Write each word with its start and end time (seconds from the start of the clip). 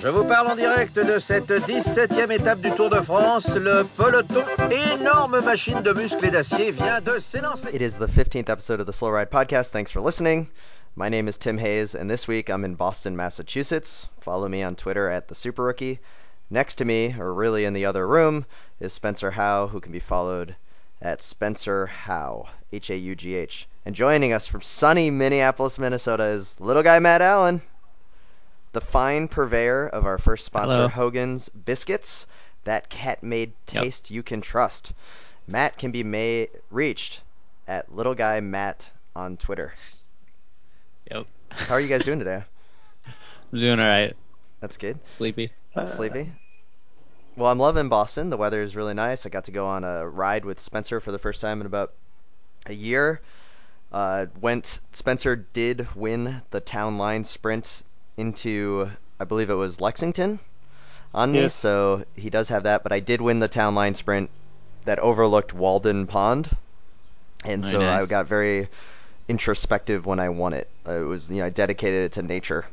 Je 0.00 0.08
vous 0.08 0.24
parle 0.24 0.48
en 0.48 0.56
direct 0.56 0.96
de 0.98 1.18
cette 1.18 1.50
17e 1.50 2.30
étape 2.30 2.60
du 2.60 2.70
Tour 2.72 2.90
de 2.90 3.00
France. 3.00 3.56
Le 3.56 3.84
peloton, 3.96 4.44
énorme 4.92 5.40
machine 5.40 5.80
de 5.80 5.92
muscles 5.92 6.26
et 6.26 6.30
d'acier, 6.30 6.72
vient 6.72 7.00
de 7.00 7.18
s'élancer. 7.18 7.74
It 7.74 7.80
is 7.80 7.98
the 7.98 8.06
15th 8.06 8.50
episode 8.50 8.80
of 8.80 8.86
the 8.86 8.92
Slow 8.92 9.10
Ride 9.10 9.30
Podcast. 9.30 9.70
Thanks 9.70 9.90
for 9.90 10.00
listening. 10.02 10.48
My 10.94 11.08
name 11.08 11.26
is 11.26 11.38
Tim 11.38 11.56
Hayes, 11.56 11.94
and 11.94 12.10
this 12.10 12.28
week 12.28 12.50
I'm 12.50 12.64
in 12.64 12.74
Boston, 12.74 13.16
Massachusetts. 13.16 14.06
Follow 14.20 14.46
me 14.46 14.62
on 14.62 14.76
Twitter 14.76 15.08
at 15.08 15.28
the 15.28 15.34
Super 15.34 15.64
Rookie. 15.64 16.00
Next 16.50 16.74
to 16.76 16.84
me, 16.84 17.16
or 17.18 17.32
really 17.32 17.64
in 17.64 17.72
the 17.72 17.86
other 17.86 18.06
room, 18.06 18.44
is 18.80 18.92
Spencer 18.92 19.30
Howe, 19.30 19.68
who 19.68 19.80
can 19.80 19.92
be 19.92 20.00
followed 20.00 20.54
at 21.00 21.22
Spencer 21.22 21.86
Howe, 21.86 22.46
H 22.74 22.90
A 22.90 22.96
U 22.96 23.14
G 23.14 23.34
H. 23.34 23.68
And 23.84 23.94
joining 23.94 24.32
us 24.32 24.46
from 24.46 24.62
sunny 24.62 25.10
Minneapolis, 25.10 25.78
Minnesota 25.78 26.24
is 26.24 26.58
little 26.60 26.82
guy 26.82 26.98
Matt 26.98 27.22
Allen, 27.22 27.62
the 28.72 28.80
fine 28.80 29.28
purveyor 29.28 29.88
of 29.88 30.06
our 30.06 30.18
first 30.18 30.44
sponsor, 30.44 30.76
Hello. 30.76 30.88
Hogan's 30.88 31.48
Biscuits. 31.48 32.26
That 32.64 32.88
cat 32.88 33.22
made 33.22 33.52
taste 33.66 34.10
you 34.10 34.22
can 34.22 34.40
trust. 34.40 34.92
Matt 35.46 35.76
can 35.76 35.90
be 35.90 36.02
ma- 36.02 36.50
reached 36.70 37.22
at 37.68 37.94
little 37.94 38.14
guy 38.14 38.40
Matt 38.40 38.90
on 39.14 39.36
Twitter. 39.36 39.74
Yep. 41.10 41.26
How 41.50 41.74
are 41.74 41.80
you 41.80 41.88
guys 41.88 42.04
doing 42.04 42.18
today? 42.18 42.42
I'm 43.52 43.60
doing 43.60 43.78
all 43.78 43.86
right. 43.86 44.16
That's 44.60 44.78
good. 44.78 44.98
Sleepy. 45.08 45.52
Uh, 45.76 45.86
Sleepy? 45.86 46.32
Well, 47.36 47.50
I'm 47.50 47.58
loving 47.58 47.88
Boston. 47.88 48.30
The 48.30 48.36
weather 48.36 48.62
is 48.62 48.76
really 48.76 48.94
nice. 48.94 49.26
I 49.26 49.28
got 49.28 49.44
to 49.44 49.52
go 49.52 49.66
on 49.66 49.84
a 49.84 50.08
ride 50.08 50.44
with 50.44 50.58
Spencer 50.60 51.00
for 51.00 51.12
the 51.12 51.18
first 51.18 51.40
time 51.40 51.60
in 51.60 51.66
about 51.66 51.92
a 52.66 52.72
year. 52.72 53.20
Uh, 53.92 54.26
went. 54.40 54.80
Spencer 54.92 55.36
did 55.36 55.86
win 55.94 56.42
the 56.50 56.60
town 56.60 56.98
line 56.98 57.24
sprint 57.24 57.82
into, 58.16 58.90
I 59.20 59.24
believe 59.24 59.50
it 59.50 59.54
was 59.54 59.80
Lexington, 59.80 60.38
on 61.14 61.32
me. 61.32 61.48
So 61.48 62.04
he 62.16 62.30
does 62.30 62.48
have 62.48 62.64
that. 62.64 62.82
But 62.82 62.92
I 62.92 63.00
did 63.00 63.20
win 63.20 63.38
the 63.38 63.48
town 63.48 63.74
line 63.74 63.94
sprint 63.94 64.30
that 64.84 64.98
overlooked 64.98 65.54
Walden 65.54 66.06
Pond, 66.06 66.50
and 67.44 67.64
Very 67.64 67.72
so 67.72 67.80
I 67.88 68.04
got 68.06 68.26
very 68.26 68.68
introspective 69.28 70.06
when 70.06 70.20
I 70.20 70.28
won 70.28 70.52
it. 70.52 70.68
Uh, 70.86 71.00
It 71.00 71.04
was, 71.04 71.30
you 71.30 71.38
know, 71.38 71.46
I 71.46 71.50
dedicated 71.50 72.04
it 72.04 72.12
to 72.12 72.22
nature. 72.22 72.66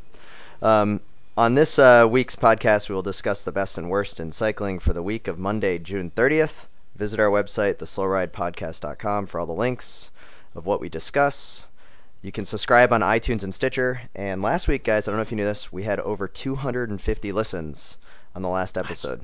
Um, 0.61 0.99
on 1.37 1.55
this 1.55 1.79
uh, 1.79 2.07
week's 2.09 2.35
podcast, 2.35 2.89
we 2.89 2.95
will 2.95 3.01
discuss 3.01 3.43
the 3.43 3.51
best 3.51 3.77
and 3.77 3.89
worst 3.89 4.19
in 4.19 4.31
cycling 4.31 4.79
for 4.79 4.93
the 4.93 5.01
week 5.03 5.27
of 5.27 5.39
Monday, 5.39 5.77
June 5.79 6.11
30th. 6.15 6.67
Visit 7.01 7.19
our 7.19 7.31
website, 7.31 7.77
theslowridepodcast.com, 7.77 9.25
for 9.25 9.39
all 9.39 9.47
the 9.47 9.53
links 9.53 10.11
of 10.53 10.67
what 10.67 10.79
we 10.79 10.87
discuss. 10.87 11.65
You 12.21 12.31
can 12.31 12.45
subscribe 12.45 12.93
on 12.93 13.01
iTunes 13.01 13.41
and 13.41 13.51
Stitcher. 13.51 13.99
And 14.13 14.43
last 14.43 14.67
week, 14.67 14.83
guys, 14.83 15.07
I 15.07 15.11
don't 15.11 15.17
know 15.17 15.23
if 15.23 15.31
you 15.31 15.37
knew 15.37 15.43
this, 15.43 15.73
we 15.73 15.81
had 15.81 15.99
over 15.99 16.27
250 16.27 17.31
listens 17.31 17.97
on 18.35 18.43
the 18.43 18.49
last 18.49 18.77
episode. 18.77 19.21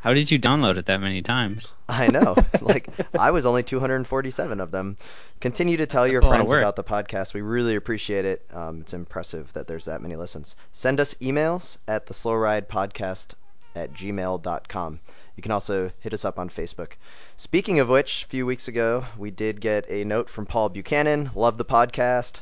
How 0.00 0.12
did 0.12 0.30
you 0.30 0.38
download 0.38 0.76
it 0.76 0.84
that 0.84 1.00
many 1.00 1.22
times? 1.22 1.72
I 1.88 2.08
know. 2.08 2.36
like 2.60 2.86
I 3.18 3.30
was 3.30 3.46
only 3.46 3.62
247 3.62 4.60
of 4.60 4.70
them. 4.70 4.98
Continue 5.40 5.78
to 5.78 5.86
tell 5.86 6.06
your 6.06 6.20
That's 6.20 6.42
of 6.42 6.48
friends 6.48 6.52
about 6.52 6.76
the 6.76 6.84
podcast. 6.84 7.32
We 7.32 7.40
really 7.40 7.76
appreciate 7.76 8.26
it. 8.26 8.44
Um, 8.52 8.82
it's 8.82 8.92
impressive 8.92 9.50
that 9.54 9.66
there's 9.66 9.86
that 9.86 10.02
many 10.02 10.16
listens. 10.16 10.54
Send 10.70 11.00
us 11.00 11.14
emails 11.14 11.78
at 11.88 12.04
the 12.04 12.12
slow 12.12 12.34
ride 12.34 12.68
podcast 12.68 13.32
at 13.74 13.94
gmail.com. 13.94 15.00
You 15.36 15.42
can 15.42 15.52
also 15.52 15.92
hit 16.00 16.14
us 16.14 16.24
up 16.24 16.38
on 16.38 16.48
Facebook. 16.48 16.92
Speaking 17.36 17.78
of 17.78 17.88
which, 17.88 18.24
a 18.24 18.28
few 18.28 18.46
weeks 18.46 18.68
ago, 18.68 19.04
we 19.16 19.30
did 19.30 19.60
get 19.60 19.88
a 19.90 20.04
note 20.04 20.28
from 20.28 20.46
Paul 20.46 20.70
Buchanan. 20.70 21.30
Love 21.34 21.58
the 21.58 21.64
podcast. 21.64 22.40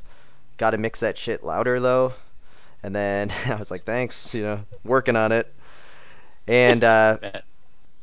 Got 0.56 0.70
to 0.70 0.78
mix 0.78 1.00
that 1.00 1.18
shit 1.18 1.44
louder, 1.44 1.80
though. 1.80 2.12
And 2.82 2.94
then 2.94 3.32
I 3.46 3.56
was 3.56 3.70
like, 3.70 3.84
thanks, 3.84 4.32
you 4.32 4.42
know, 4.42 4.64
working 4.84 5.16
on 5.16 5.32
it. 5.32 5.52
And 6.46 6.84
uh, 6.84 7.18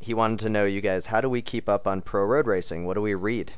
he 0.02 0.16
wanted 0.16 0.40
to 0.40 0.50
know 0.50 0.66
you 0.66 0.82
guys 0.82 1.06
how 1.06 1.22
do 1.22 1.30
we 1.30 1.42
keep 1.42 1.70
up 1.70 1.86
on 1.88 2.02
pro 2.02 2.24
road 2.26 2.48
racing 2.48 2.86
what 2.86 2.96
do 2.96 3.02
we 3.02 3.14
read 3.14 3.52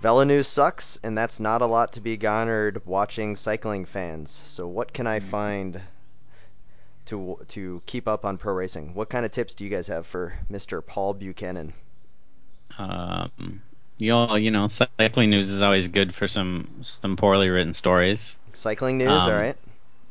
Velo 0.00 0.24
News 0.24 0.48
sucks 0.48 0.98
and 1.04 1.16
that's 1.16 1.38
not 1.38 1.62
a 1.62 1.66
lot 1.66 1.92
to 1.92 2.00
be 2.00 2.16
garnered 2.16 2.84
watching 2.84 3.36
cycling 3.36 3.84
fans 3.84 4.42
so 4.46 4.66
what 4.66 4.92
can 4.92 5.06
i 5.06 5.20
find 5.20 5.80
to 7.08 7.38
to 7.48 7.82
keep 7.86 8.06
up 8.08 8.24
on 8.24 8.38
pro 8.38 8.52
racing 8.54 8.94
what 8.94 9.08
kind 9.10 9.24
of 9.26 9.30
tips 9.32 9.54
do 9.54 9.64
you 9.64 9.70
guys 9.70 9.86
have 9.88 10.06
for 10.06 10.32
mr 10.50 10.84
paul 10.84 11.12
buchanan 11.14 11.72
Um, 12.78 13.62
you 13.98 14.12
all, 14.14 14.38
you 14.38 14.50
know, 14.50 14.68
cycling 14.68 15.30
news 15.30 15.50
is 15.50 15.62
always 15.62 15.88
good 15.88 16.14
for 16.14 16.28
some 16.28 16.68
some 16.82 17.16
poorly 17.16 17.48
written 17.48 17.72
stories. 17.72 18.38
cycling 18.52 18.98
news 18.98 19.08
Um, 19.10 19.30
all 19.30 19.34
right 19.36 19.56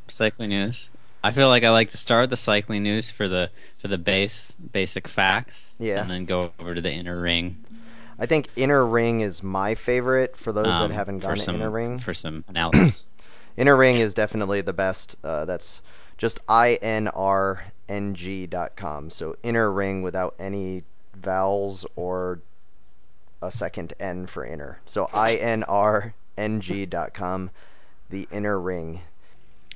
Cycling 0.09 0.49
news. 0.49 0.89
I 1.23 1.31
feel 1.31 1.49
like 1.49 1.63
I 1.63 1.69
like 1.71 1.89
to 1.91 1.97
start 1.97 2.29
the 2.29 2.37
cycling 2.37 2.83
news 2.83 3.11
for 3.11 3.27
the 3.27 3.49
for 3.77 3.87
the 3.87 3.97
base 3.97 4.51
basic 4.71 5.07
facts. 5.07 5.73
Yeah. 5.79 6.01
And 6.01 6.09
then 6.09 6.25
go 6.25 6.51
over 6.59 6.73
to 6.75 6.81
the 6.81 6.91
inner 6.91 7.19
ring. 7.19 7.57
i 8.19 8.25
think 8.25 8.47
inner 8.55 8.85
ring 8.85 9.21
is 9.21 9.43
my 9.43 9.75
favorite 9.75 10.35
for 10.37 10.51
those 10.51 10.67
um, 10.67 10.89
that 10.89 10.95
haven't 10.95 11.19
gone 11.19 11.35
to 11.35 11.41
some, 11.41 11.55
inner 11.55 11.69
ring 11.69 11.99
for 11.99 12.13
some 12.13 12.43
analysis. 12.47 13.13
Inner 13.57 13.75
Ring 13.75 13.97
is 13.97 14.13
definitely 14.13 14.61
the 14.61 14.71
best. 14.73 15.15
Uh, 15.23 15.45
that's 15.45 15.81
just 16.17 16.45
inrng.com. 16.47 17.59
So 19.09 19.35
Inner 19.43 19.71
Ring 19.71 20.01
without 20.01 20.35
any 20.39 20.83
vowels 21.15 21.85
or 21.95 22.39
a 23.41 23.51
second 23.51 23.93
N 23.99 24.27
for 24.27 24.45
inner. 24.45 24.79
So 24.85 25.07
inrng.com, 25.07 26.11
the 28.09 28.27
Inner 28.31 28.59
Ring. 28.59 29.01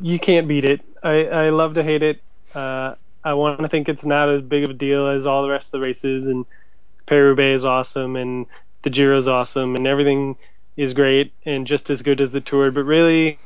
you 0.00 0.18
can't 0.18 0.48
beat 0.48 0.64
it. 0.64 0.80
I, 1.02 1.24
I 1.24 1.50
love 1.50 1.74
to 1.74 1.82
hate 1.82 2.02
it. 2.02 2.20
Uh, 2.54 2.94
I 3.24 3.34
want 3.34 3.60
to 3.60 3.68
think 3.68 3.88
it's 3.88 4.04
not 4.04 4.28
as 4.28 4.42
big 4.42 4.64
of 4.64 4.70
a 4.70 4.74
deal 4.74 5.08
as 5.08 5.26
all 5.26 5.42
the 5.42 5.50
rest 5.50 5.68
of 5.68 5.72
the 5.72 5.86
races, 5.86 6.26
and 6.26 6.46
Paris 7.06 7.38
is 7.38 7.64
awesome, 7.64 8.16
and 8.16 8.46
the 8.82 8.90
Giro 8.90 9.18
is 9.18 9.28
awesome, 9.28 9.74
and 9.74 9.86
everything 9.86 10.36
is 10.76 10.92
great 10.92 11.32
and 11.44 11.66
just 11.66 11.90
as 11.90 12.02
good 12.02 12.20
as 12.20 12.32
the 12.32 12.40
Tour. 12.40 12.70
But 12.70 12.84
really, 12.84 13.38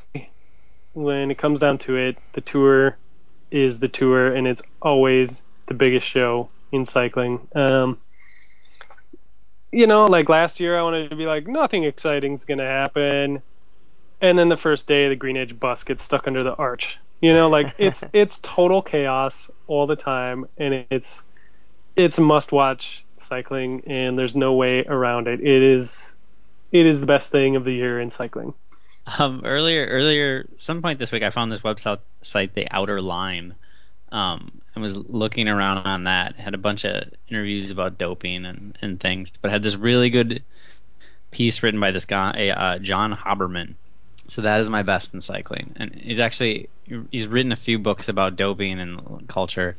when 0.92 1.30
it 1.30 1.38
comes 1.38 1.58
down 1.58 1.78
to 1.78 1.96
it, 1.96 2.16
the 2.34 2.40
Tour 2.40 2.96
is 3.50 3.78
the 3.78 3.88
tour, 3.88 4.34
and 4.34 4.48
it's 4.48 4.62
always 4.80 5.42
the 5.66 5.74
biggest 5.74 6.06
show 6.06 6.48
in 6.72 6.84
cycling. 6.84 7.46
Um, 7.54 7.98
you 9.70 9.86
know, 9.86 10.06
like 10.06 10.28
last 10.28 10.58
year, 10.58 10.78
I 10.78 10.82
wanted 10.82 11.10
to 11.10 11.16
be 11.16 11.26
like, 11.26 11.46
nothing 11.46 11.84
exciting's 11.84 12.44
going 12.44 12.58
to 12.58 12.64
happen. 12.64 13.42
And 14.22 14.38
then 14.38 14.48
the 14.48 14.56
first 14.56 14.86
day, 14.86 15.08
the 15.08 15.16
Green 15.16 15.36
Edge 15.36 15.58
bus 15.58 15.82
gets 15.82 16.02
stuck 16.02 16.28
under 16.28 16.44
the 16.44 16.54
arch. 16.54 16.98
You 17.20 17.32
know, 17.32 17.48
like 17.50 17.74
it's 17.78 18.04
it's 18.12 18.38
total 18.38 18.80
chaos 18.80 19.50
all 19.66 19.86
the 19.86 19.96
time, 19.96 20.46
and 20.56 20.86
it's 20.90 21.22
it's 21.96 22.18
must 22.18 22.52
watch 22.52 23.04
cycling, 23.16 23.82
and 23.86 24.18
there's 24.18 24.36
no 24.36 24.54
way 24.54 24.84
around 24.84 25.26
it. 25.26 25.40
It 25.40 25.62
is 25.62 26.14
it 26.70 26.86
is 26.86 27.00
the 27.00 27.06
best 27.06 27.30
thing 27.32 27.56
of 27.56 27.64
the 27.64 27.72
year 27.72 28.00
in 28.00 28.10
cycling. 28.10 28.54
Um, 29.18 29.42
earlier, 29.44 29.86
earlier, 29.86 30.48
some 30.58 30.80
point 30.80 31.00
this 31.00 31.10
week, 31.10 31.24
I 31.24 31.30
found 31.30 31.50
this 31.50 31.62
website, 31.62 31.98
site, 32.20 32.54
The 32.54 32.68
Outer 32.70 33.00
Line, 33.00 33.56
um, 34.12 34.60
and 34.74 34.82
was 34.82 34.96
looking 34.96 35.48
around 35.48 35.78
on 35.78 36.04
that. 36.04 36.36
Had 36.36 36.54
a 36.54 36.58
bunch 36.58 36.84
of 36.84 37.12
interviews 37.28 37.72
about 37.72 37.98
doping 37.98 38.44
and, 38.44 38.78
and 38.80 39.00
things, 39.00 39.32
but 39.42 39.50
had 39.50 39.64
this 39.64 39.74
really 39.74 40.08
good 40.08 40.44
piece 41.32 41.64
written 41.64 41.80
by 41.80 41.90
this 41.90 42.04
guy, 42.04 42.50
uh, 42.50 42.78
John 42.78 43.12
Hoberman. 43.12 43.74
So 44.32 44.40
that 44.40 44.60
is 44.60 44.70
my 44.70 44.82
best 44.82 45.12
in 45.12 45.20
cycling, 45.20 45.74
and 45.76 45.94
he's 45.94 46.18
actually 46.18 46.70
he's 47.10 47.26
written 47.26 47.52
a 47.52 47.56
few 47.56 47.78
books 47.78 48.08
about 48.08 48.34
doping 48.34 48.80
and 48.80 49.28
culture. 49.28 49.76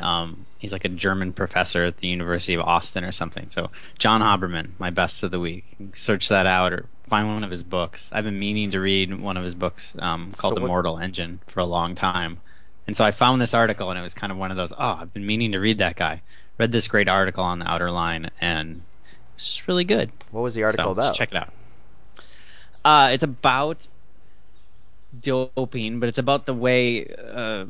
Um, 0.00 0.46
he's 0.58 0.70
like 0.70 0.84
a 0.84 0.88
German 0.88 1.32
professor 1.32 1.82
at 1.82 1.96
the 1.96 2.06
University 2.06 2.54
of 2.54 2.60
Austin 2.60 3.02
or 3.02 3.10
something. 3.10 3.48
So 3.48 3.72
John 3.98 4.20
Hoberman, 4.20 4.68
my 4.78 4.90
best 4.90 5.24
of 5.24 5.32
the 5.32 5.40
week. 5.40 5.64
Search 5.94 6.28
that 6.28 6.46
out 6.46 6.74
or 6.74 6.86
find 7.08 7.26
one 7.26 7.42
of 7.42 7.50
his 7.50 7.64
books. 7.64 8.08
I've 8.12 8.22
been 8.22 8.38
meaning 8.38 8.70
to 8.70 8.78
read 8.78 9.12
one 9.20 9.36
of 9.36 9.42
his 9.42 9.56
books 9.56 9.96
um, 9.98 10.30
called 10.30 10.54
so 10.54 10.60
what, 10.60 10.66
Immortal 10.66 10.98
Engine 10.98 11.40
for 11.48 11.58
a 11.58 11.64
long 11.64 11.96
time. 11.96 12.38
And 12.86 12.96
so 12.96 13.04
I 13.04 13.10
found 13.10 13.40
this 13.40 13.52
article, 13.52 13.90
and 13.90 13.98
it 13.98 14.02
was 14.02 14.14
kind 14.14 14.30
of 14.30 14.38
one 14.38 14.52
of 14.52 14.56
those. 14.56 14.70
Oh, 14.70 14.78
I've 14.78 15.12
been 15.12 15.26
meaning 15.26 15.50
to 15.52 15.58
read 15.58 15.78
that 15.78 15.96
guy. 15.96 16.22
Read 16.56 16.70
this 16.70 16.86
great 16.86 17.08
article 17.08 17.42
on 17.42 17.58
the 17.58 17.68
Outer 17.68 17.90
Line, 17.90 18.30
and 18.40 18.82
it's 19.34 19.66
really 19.66 19.82
good. 19.82 20.12
What 20.30 20.42
was 20.42 20.54
the 20.54 20.62
article 20.62 20.84
so, 20.84 20.92
about? 20.92 21.16
check 21.16 21.32
it 21.32 21.36
out. 21.36 21.52
Uh, 22.86 23.08
it's 23.10 23.24
about 23.24 23.88
doping, 25.20 25.98
but 25.98 26.08
it's 26.08 26.18
about 26.18 26.46
the 26.46 26.54
way 26.54 27.04
uh, 27.04 27.64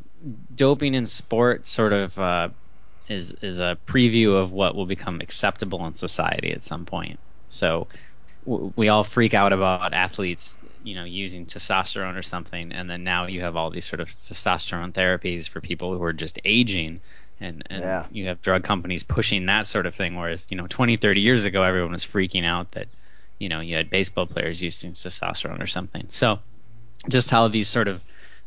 doping 0.55 0.95
in 0.95 1.07
sport 1.07 1.67
sort 1.67 1.95
of 1.95 2.19
uh, 2.19 2.51
is 3.09 3.33
is 3.41 3.59
a 3.59 3.79
preview 3.87 4.35
of 4.37 4.53
what 4.53 4.75
will 4.75 4.85
become 4.85 5.23
acceptable 5.23 5.87
in 5.87 5.95
society 5.95 6.53
at 6.53 6.63
some 6.63 6.85
point. 6.85 7.19
So 7.49 7.87
w- 8.45 8.75
we 8.77 8.91
all 8.91 9.05
freak 9.05 9.33
out 9.33 9.55
about 9.55 9.95
athletes 9.95 10.59
you 10.83 10.95
know 10.95 11.05
using 11.05 11.47
testosterone 11.47 12.17
or 12.19 12.23
something 12.23 12.71
and 12.73 12.91
then 12.91 13.03
now 13.03 13.27
you 13.27 13.41
have 13.41 13.57
all 13.57 13.71
these 13.71 13.87
sort 13.87 14.01
of 14.01 14.09
testosterone 14.09 14.93
therapies 14.93 15.49
for 15.49 15.63
people 15.63 15.97
who 15.97 16.03
are 16.05 16.13
just 16.13 16.39
aging 16.45 17.01
and, 17.41 17.65
and 17.71 17.81
yeah. 17.81 18.05
you 18.13 18.27
have 18.27 18.41
drug 18.43 18.63
companies 18.63 19.03
pushing 19.03 19.47
that 19.47 19.67
sort 19.67 19.87
of 19.87 19.95
thing 19.95 20.15
whereas 20.15 20.47
you 20.51 20.57
know 20.57 20.67
20 20.69 20.97
30 20.99 21.21
years 21.23 21.45
ago 21.45 21.63
everyone 21.63 21.91
was 21.91 22.05
freaking 22.05 22.45
out 22.45 22.71
that 22.73 22.87
you 23.39 23.49
know 23.49 23.61
you 23.61 23.75
had 23.75 23.91
baseball 23.91 24.27
players 24.27 24.63
using 24.63 24.93
testosterone 24.93 25.63
or 25.63 25.67
something 25.67 26.07
so 26.11 26.39
just 27.09 27.31
how 27.31 27.49
these 27.49 27.69
sort 27.69 27.89
of 27.89 28.03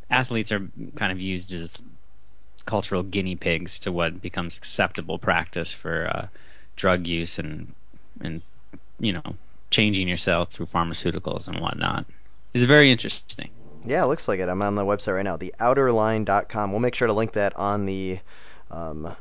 athletes 0.09 0.51
are 0.51 0.67
kind 0.95 1.11
of 1.11 1.19
used 1.19 1.53
as 1.53 1.81
cultural 2.65 3.03
guinea 3.03 3.35
pigs 3.35 3.79
to 3.79 3.91
what 3.91 4.21
becomes 4.21 4.57
acceptable 4.57 5.17
practice 5.17 5.73
for 5.73 6.07
uh, 6.07 6.27
drug 6.75 7.07
use 7.07 7.39
and 7.39 7.73
and 8.21 8.41
you 8.99 9.13
know 9.13 9.23
changing 9.71 10.07
yourself 10.07 10.51
through 10.51 10.65
pharmaceuticals 10.65 11.47
and 11.47 11.59
whatnot 11.59 12.05
is 12.53 12.63
very 12.63 12.91
interesting. 12.91 13.49
Yeah, 13.85 14.03
it 14.03 14.07
looks 14.07 14.27
like 14.27 14.39
it. 14.39 14.49
I'm 14.49 14.61
on 14.61 14.75
the 14.75 14.83
website 14.83 15.15
right 15.15 15.23
now, 15.23 15.37
theouterline.com. 15.37 16.71
We'll 16.71 16.79
make 16.79 16.95
sure 16.95 17.07
to 17.07 17.13
link 17.13 17.33
that 17.33 17.55
on 17.55 17.85
the 17.85 18.19
um, 18.71 19.15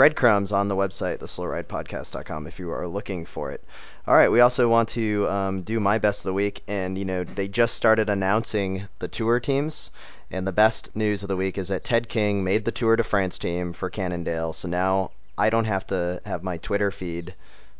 breadcrumbs 0.00 0.50
on 0.50 0.68
the 0.68 0.74
website, 0.74 1.18
theslowridepodcast.com, 1.18 2.46
if 2.46 2.58
you 2.58 2.70
are 2.70 2.88
looking 2.88 3.26
for 3.26 3.50
it. 3.50 3.62
All 4.06 4.14
right, 4.14 4.30
we 4.30 4.40
also 4.40 4.66
want 4.66 4.88
to 4.88 5.28
um, 5.28 5.60
do 5.60 5.78
my 5.78 5.98
best 5.98 6.20
of 6.20 6.30
the 6.30 6.32
week, 6.32 6.62
and 6.66 6.96
you 6.96 7.04
know 7.04 7.22
they 7.22 7.48
just 7.48 7.74
started 7.74 8.08
announcing 8.08 8.88
the 8.98 9.08
tour 9.08 9.38
teams, 9.40 9.90
and 10.30 10.46
the 10.46 10.52
best 10.52 10.96
news 10.96 11.22
of 11.22 11.28
the 11.28 11.36
week 11.36 11.58
is 11.58 11.68
that 11.68 11.84
Ted 11.84 12.08
King 12.08 12.42
made 12.42 12.64
the 12.64 12.72
Tour 12.72 12.96
de 12.96 13.02
France 13.02 13.36
team 13.36 13.74
for 13.74 13.90
Cannondale, 13.90 14.54
so 14.54 14.68
now 14.68 15.10
I 15.36 15.50
don't 15.50 15.66
have 15.66 15.86
to 15.88 16.22
have 16.24 16.42
my 16.42 16.56
Twitter 16.56 16.90
feed 16.90 17.34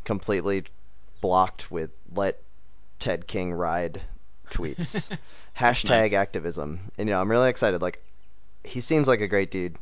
completely 0.04 0.64
blocked 1.22 1.70
with 1.70 1.88
let 2.14 2.42
Ted 2.98 3.28
King 3.28 3.54
ride 3.54 4.02
tweets. 4.50 5.08
Hashtag 5.58 5.88
nice. 5.88 6.12
activism. 6.12 6.80
And 6.98 7.08
you 7.08 7.14
know, 7.14 7.20
I'm 7.22 7.30
really 7.30 7.48
excited. 7.48 7.80
Like 7.80 8.04
he 8.62 8.82
seems 8.82 9.08
like 9.08 9.22
a 9.22 9.26
great 9.26 9.50
dude. 9.50 9.76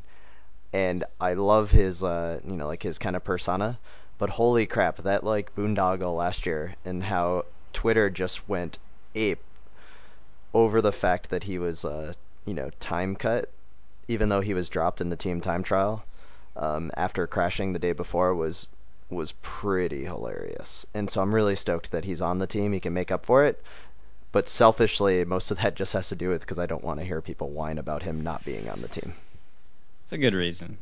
And 0.72 1.04
I 1.20 1.34
love 1.34 1.70
his 1.70 2.02
uh 2.02 2.40
you 2.46 2.56
know, 2.56 2.66
like 2.66 2.82
his 2.82 2.98
kind 2.98 3.16
of 3.16 3.24
persona. 3.24 3.78
But 4.18 4.30
holy 4.30 4.66
crap, 4.66 4.98
that 4.98 5.24
like 5.24 5.54
boondoggle 5.54 6.16
last 6.16 6.46
year 6.46 6.74
and 6.84 7.02
how 7.02 7.44
Twitter 7.72 8.10
just 8.10 8.48
went 8.48 8.78
ape 9.14 9.42
over 10.52 10.80
the 10.80 10.92
fact 10.92 11.30
that 11.30 11.44
he 11.44 11.58
was 11.58 11.84
uh 11.84 12.12
you 12.44 12.54
know, 12.54 12.70
time 12.80 13.14
cut, 13.14 13.50
even 14.08 14.28
though 14.28 14.40
he 14.40 14.54
was 14.54 14.68
dropped 14.68 15.00
in 15.00 15.10
the 15.10 15.16
team 15.16 15.40
time 15.40 15.62
trial, 15.62 16.04
um, 16.56 16.90
after 16.96 17.26
crashing 17.26 17.72
the 17.72 17.78
day 17.78 17.92
before 17.92 18.34
was 18.34 18.68
was 19.10 19.32
pretty 19.40 20.04
hilarious. 20.04 20.84
And 20.94 21.10
so 21.10 21.22
I'm 21.22 21.34
really 21.34 21.56
stoked 21.56 21.92
that 21.92 22.04
he's 22.04 22.20
on 22.20 22.38
the 22.38 22.46
team. 22.46 22.72
He 22.72 22.80
can 22.80 22.92
make 22.92 23.10
up 23.10 23.24
for 23.24 23.44
it. 23.44 23.62
But 24.32 24.48
selfishly, 24.48 25.24
most 25.24 25.50
of 25.50 25.58
that 25.58 25.76
just 25.76 25.94
has 25.94 26.08
to 26.10 26.16
do 26.16 26.28
with 26.28 26.42
because 26.42 26.58
I 26.58 26.66
don't 26.66 26.84
want 26.84 27.00
to 27.00 27.06
hear 27.06 27.22
people 27.22 27.48
whine 27.48 27.78
about 27.78 28.02
him 28.02 28.22
not 28.22 28.44
being 28.44 28.68
on 28.68 28.82
the 28.82 28.88
team. 28.88 29.14
It's 30.08 30.14
a 30.14 30.16
good 30.16 30.32
reason. 30.32 30.78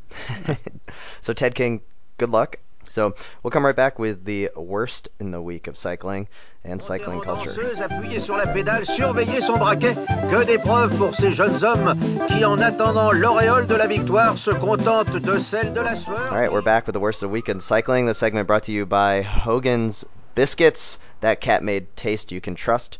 so 1.20 1.32
Ted 1.32 1.56
King, 1.56 1.80
good 2.16 2.30
luck. 2.30 2.60
So 2.88 3.16
we'll 3.42 3.50
come 3.50 3.66
right 3.66 3.74
back 3.74 3.98
with 3.98 4.24
the 4.24 4.50
worst 4.54 5.08
in 5.18 5.32
the 5.32 5.42
week 5.42 5.66
of 5.66 5.76
cycling 5.76 6.28
and 6.62 6.80
cycling 6.80 7.20
culture. 7.22 7.50
Appuyez 7.50 8.20
sur 8.20 8.36
la 8.36 8.44
pédale, 8.44 8.86
surveillez 8.86 9.42
son 9.42 9.58
braquet. 9.58 9.96
Que 10.30 10.44
d'épreuves 10.44 10.96
pour 10.96 11.12
ces 11.12 11.32
jeunes 11.32 11.64
hommes 11.64 11.98
qui, 12.28 12.44
en 12.44 12.60
attendant 12.60 13.10
l'auréole 13.10 13.66
de 13.66 13.74
la 13.74 13.88
victoire, 13.88 14.38
se 14.38 14.52
contentent 14.52 15.20
de 15.20 15.38
celle 15.38 15.72
de 15.72 15.80
la 15.80 15.96
sueur. 15.96 16.30
All 16.30 16.38
right, 16.38 16.52
we're 16.52 16.62
back 16.62 16.86
with 16.86 16.94
the 16.94 17.00
worst 17.00 17.24
of 17.24 17.28
the 17.28 17.32
week 17.32 17.48
in 17.48 17.58
cycling. 17.58 18.06
The 18.06 18.14
segment 18.14 18.46
brought 18.46 18.62
to 18.66 18.72
you 18.72 18.86
by 18.86 19.22
Hogan's 19.22 20.04
Biscuits. 20.36 21.00
That 21.22 21.40
cat 21.40 21.64
made 21.64 21.96
taste 21.96 22.30
you 22.30 22.40
can 22.40 22.54
trust. 22.54 22.98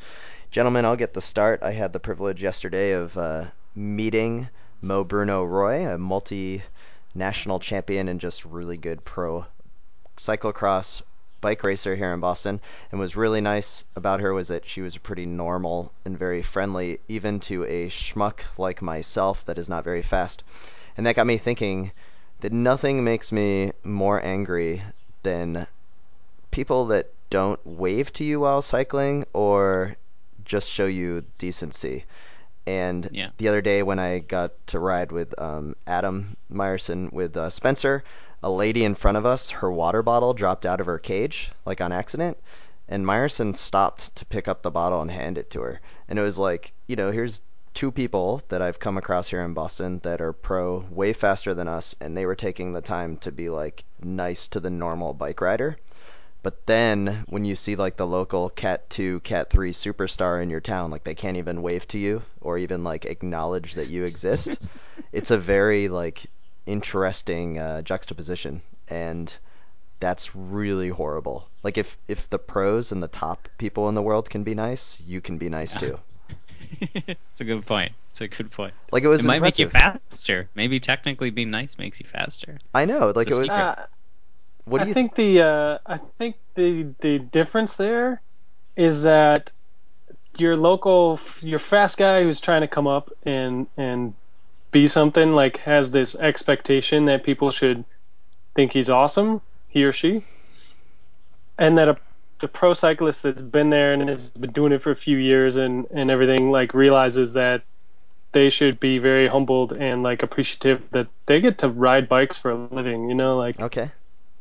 Gentlemen, 0.51 0.87
I'll 0.87 0.97
get 0.97 1.15
the 1.15 1.23
start. 1.23 1.63
I 1.63 1.71
had 1.71 1.93
the 1.93 2.01
privilege 2.01 2.43
yesterday 2.43 2.95
of 2.95 3.17
uh, 3.17 3.45
meeting 3.77 4.49
Mo 4.87 5.03
Bruno 5.03 5.43
Roy, 5.43 5.85
a 5.85 5.99
multi-national 5.99 7.59
champion 7.59 8.07
and 8.09 8.21
just 8.21 8.45
really 8.45 8.77
good 8.77 9.05
pro 9.05 9.45
cyclocross 10.17 11.03
bike 11.41 11.65
racer 11.65 11.97
here 11.97 12.15
in 12.15 12.21
Boston. 12.21 12.61
And 12.93 13.01
was 13.01 13.17
really 13.17 13.41
nice 13.41 13.85
about 13.97 14.21
her 14.21 14.33
was 14.33 14.47
that 14.47 14.65
she 14.65 14.83
was 14.83 14.97
pretty 14.97 15.27
normal 15.27 15.91
and 16.05 16.17
very 16.17 16.41
friendly, 16.41 17.01
even 17.09 17.41
to 17.41 17.65
a 17.65 17.89
schmuck 17.89 18.43
like 18.59 18.81
myself 18.81 19.45
that 19.47 19.59
is 19.59 19.69
not 19.69 19.83
very 19.83 20.03
fast. 20.03 20.45
And 20.97 21.05
that 21.05 21.17
got 21.17 21.27
me 21.27 21.37
thinking 21.37 21.91
that 22.39 22.53
nothing 22.53 23.03
makes 23.03 23.33
me 23.33 23.73
more 23.83 24.25
angry 24.25 24.83
than 25.25 25.67
people 26.53 26.87
that 26.87 27.13
don't 27.29 27.59
wave 27.67 28.13
to 28.13 28.25
you 28.25 28.39
while 28.39 28.63
cycling 28.63 29.27
or 29.33 29.97
just 30.45 30.71
show 30.71 30.87
you 30.87 31.25
decency. 31.39 32.05
And 32.67 33.09
yeah. 33.13 33.31
the 33.37 33.49
other 33.49 33.61
day 33.61 33.83
when 33.83 33.99
I 33.99 34.19
got 34.19 34.53
to 34.69 34.79
ride 34.79 35.13
with 35.13 35.41
um, 35.41 35.77
Adam 35.87 36.37
Myerson 36.51 37.13
with 37.13 37.37
uh, 37.37 37.49
Spencer, 37.49 38.03
a 38.43 38.51
lady 38.51 38.85
in 38.85 38.95
front 38.95 39.17
of 39.17 39.25
us, 39.25 39.51
her 39.51 39.71
water 39.71 40.03
bottle 40.03 40.35
dropped 40.35 40.67
out 40.67 40.81
of 40.81 40.87
her 40.87 40.99
cage, 40.99 41.51
like 41.65 41.81
on 41.81 41.93
accident. 41.93 42.37
And 42.89 43.05
Myerson 43.05 43.57
stopped 43.57 44.15
to 44.17 44.27
pick 44.27 44.49
up 44.49 44.63
the 44.63 44.71
bottle 44.71 45.01
and 45.01 45.11
hand 45.11 45.39
it 45.39 45.51
to 45.51 45.63
her. 45.63 45.81
And 46.09 46.19
it 46.19 46.23
was 46.23 46.39
like, 46.39 46.73
you 46.87 46.97
know, 46.97 47.11
here's 47.11 47.41
two 47.75 47.91
people 47.91 48.41
that 48.49 48.63
I've 48.63 48.81
come 48.81 48.97
across 48.97 49.29
here 49.29 49.43
in 49.43 49.53
Boston 49.53 50.01
that 50.03 50.21
are 50.21 50.33
pro 50.33 50.85
way 50.91 51.13
faster 51.13 51.53
than 51.53 51.69
us, 51.69 51.95
and 52.01 52.17
they 52.17 52.25
were 52.25 52.35
taking 52.35 52.73
the 52.73 52.81
time 52.81 53.19
to 53.19 53.31
be 53.31 53.51
like 53.51 53.85
nice 54.03 54.49
to 54.49 54.61
the 54.61 54.71
normal 54.71 55.13
bike 55.13 55.41
rider. 55.41 55.77
But 56.47 56.65
then 56.67 57.25
when 57.29 57.45
you 57.45 57.57
see 57.57 57.75
like 57.75 57.97
the 57.97 58.07
local 58.07 58.51
Cat 58.51 58.89
2, 58.91 59.19
Cat 59.25 59.51
3 59.51 59.73
superstar 59.73 60.41
in 60.41 60.49
your 60.49 60.61
town, 60.61 60.93
like 60.93 61.03
they 61.03 61.17
can't 61.17 61.39
even 61.39 61.61
wave 61.61 61.89
to 61.89 61.99
you 61.99 62.23
or 62.41 62.57
even 62.57 62.85
like 62.85 63.05
acknowledge 63.05 63.75
that 63.75 63.89
you 63.89 64.05
exist. 64.05 64.57
it's 65.13 65.33
a 65.33 65.39
very 65.39 65.89
like 65.89 66.27
interesting 66.65 67.59
uh, 67.59 67.83
juxtaposition 67.83 68.63
and 68.87 69.37
that's 69.99 70.37
really 70.37 70.89
horrible. 70.89 71.49
Like 71.65 71.79
if 71.79 71.99
if 72.07 72.31
the 72.31 72.39
pros 72.39 72.93
and 72.93 73.03
the 73.03 73.09
top 73.09 73.49
people 73.59 73.89
in 73.89 73.97
the 73.97 74.03
world 74.03 74.31
can 74.31 74.45
be 74.45 74.55
nice, 74.55 75.03
you 75.05 75.21
can 75.21 75.39
be 75.39 75.49
nice 75.49 75.75
too. 75.75 75.99
It's 76.81 77.41
a 77.41 77.45
good 77.45 77.67
point. 77.67 77.93
It's 78.11 78.21
a 78.21 78.29
good 78.29 78.53
point. 78.53 78.73
Like 78.93 79.03
it 79.03 79.09
was 79.09 79.25
it 79.25 79.27
might 79.27 79.37
impressive. 79.37 79.75
make 79.75 79.83
you 79.83 79.91
faster. 79.91 80.49
Maybe 80.55 80.79
technically 80.79 81.31
being 81.31 81.51
nice 81.51 81.77
makes 81.77 82.01
you 82.01 82.07
faster. 82.07 82.59
I 82.73 82.85
know. 82.85 83.13
Like 83.15 83.31
it 83.31 83.35
was. 83.35 83.51
Uh, 83.51 83.87
what 84.67 84.79
do 84.79 84.85
I 84.85 84.89
you 84.89 84.95
think 84.95 85.15
the 85.15 85.43
uh, 85.43 85.79
I 85.87 85.99
think 86.19 86.37
the 86.55 86.95
the 87.01 87.19
difference 87.19 87.77
there 87.77 88.23
is 88.77 89.05
that 89.05 89.53
your 90.39 90.57
local 90.57 91.19
your 91.41 91.59
fast 91.59 91.97
guy 91.99 92.23
who's 92.23 92.41
trying 92.41 92.61
to 92.63 92.69
come 92.69 92.87
up 92.87 93.11
and 93.25 93.67
and 93.77 94.15
be 94.73 94.87
something 94.87 95.33
like 95.35 95.59
has 95.59 95.91
this 95.91 96.15
expectation 96.15 97.07
that 97.07 97.25
people 97.25 97.51
should 97.51 97.85
think 98.55 98.73
he's 98.73 98.91
awesome, 98.91 99.41
he 99.69 99.85
or 99.85 99.93
she, 99.93 100.25
and 101.59 101.79
that 101.79 101.89
a 101.89 101.97
the 102.41 102.49
pro 102.49 102.75
cyclist 102.75 103.23
that's 103.23 103.41
been 103.41 103.71
there 103.71 103.95
and 103.95 104.09
has 104.09 104.31
been 104.31 104.53
doing 104.53 104.73
it 104.73 104.83
for 104.83 104.91
a 104.91 104.97
few 104.97 105.17
years 105.17 105.57
and 105.57 105.87
and 105.91 106.11
everything 106.11 106.51
like 106.51 106.75
realizes 106.75 107.33
that 107.33 107.63
they 108.33 108.51
should 108.51 108.79
be 108.79 108.99
very 108.99 109.27
humbled 109.27 109.73
and 109.73 110.03
like 110.03 110.23
appreciative 110.23 110.83
that 110.91 111.07
they 111.27 111.41
get 111.41 111.59
to 111.59 111.69
ride 111.69 112.09
bikes 112.09 112.37
for 112.37 112.51
a 112.51 112.69
living. 112.75 113.09
You 113.09 113.15
know, 113.15 113.39
like 113.39 113.59
Okay. 113.61 113.91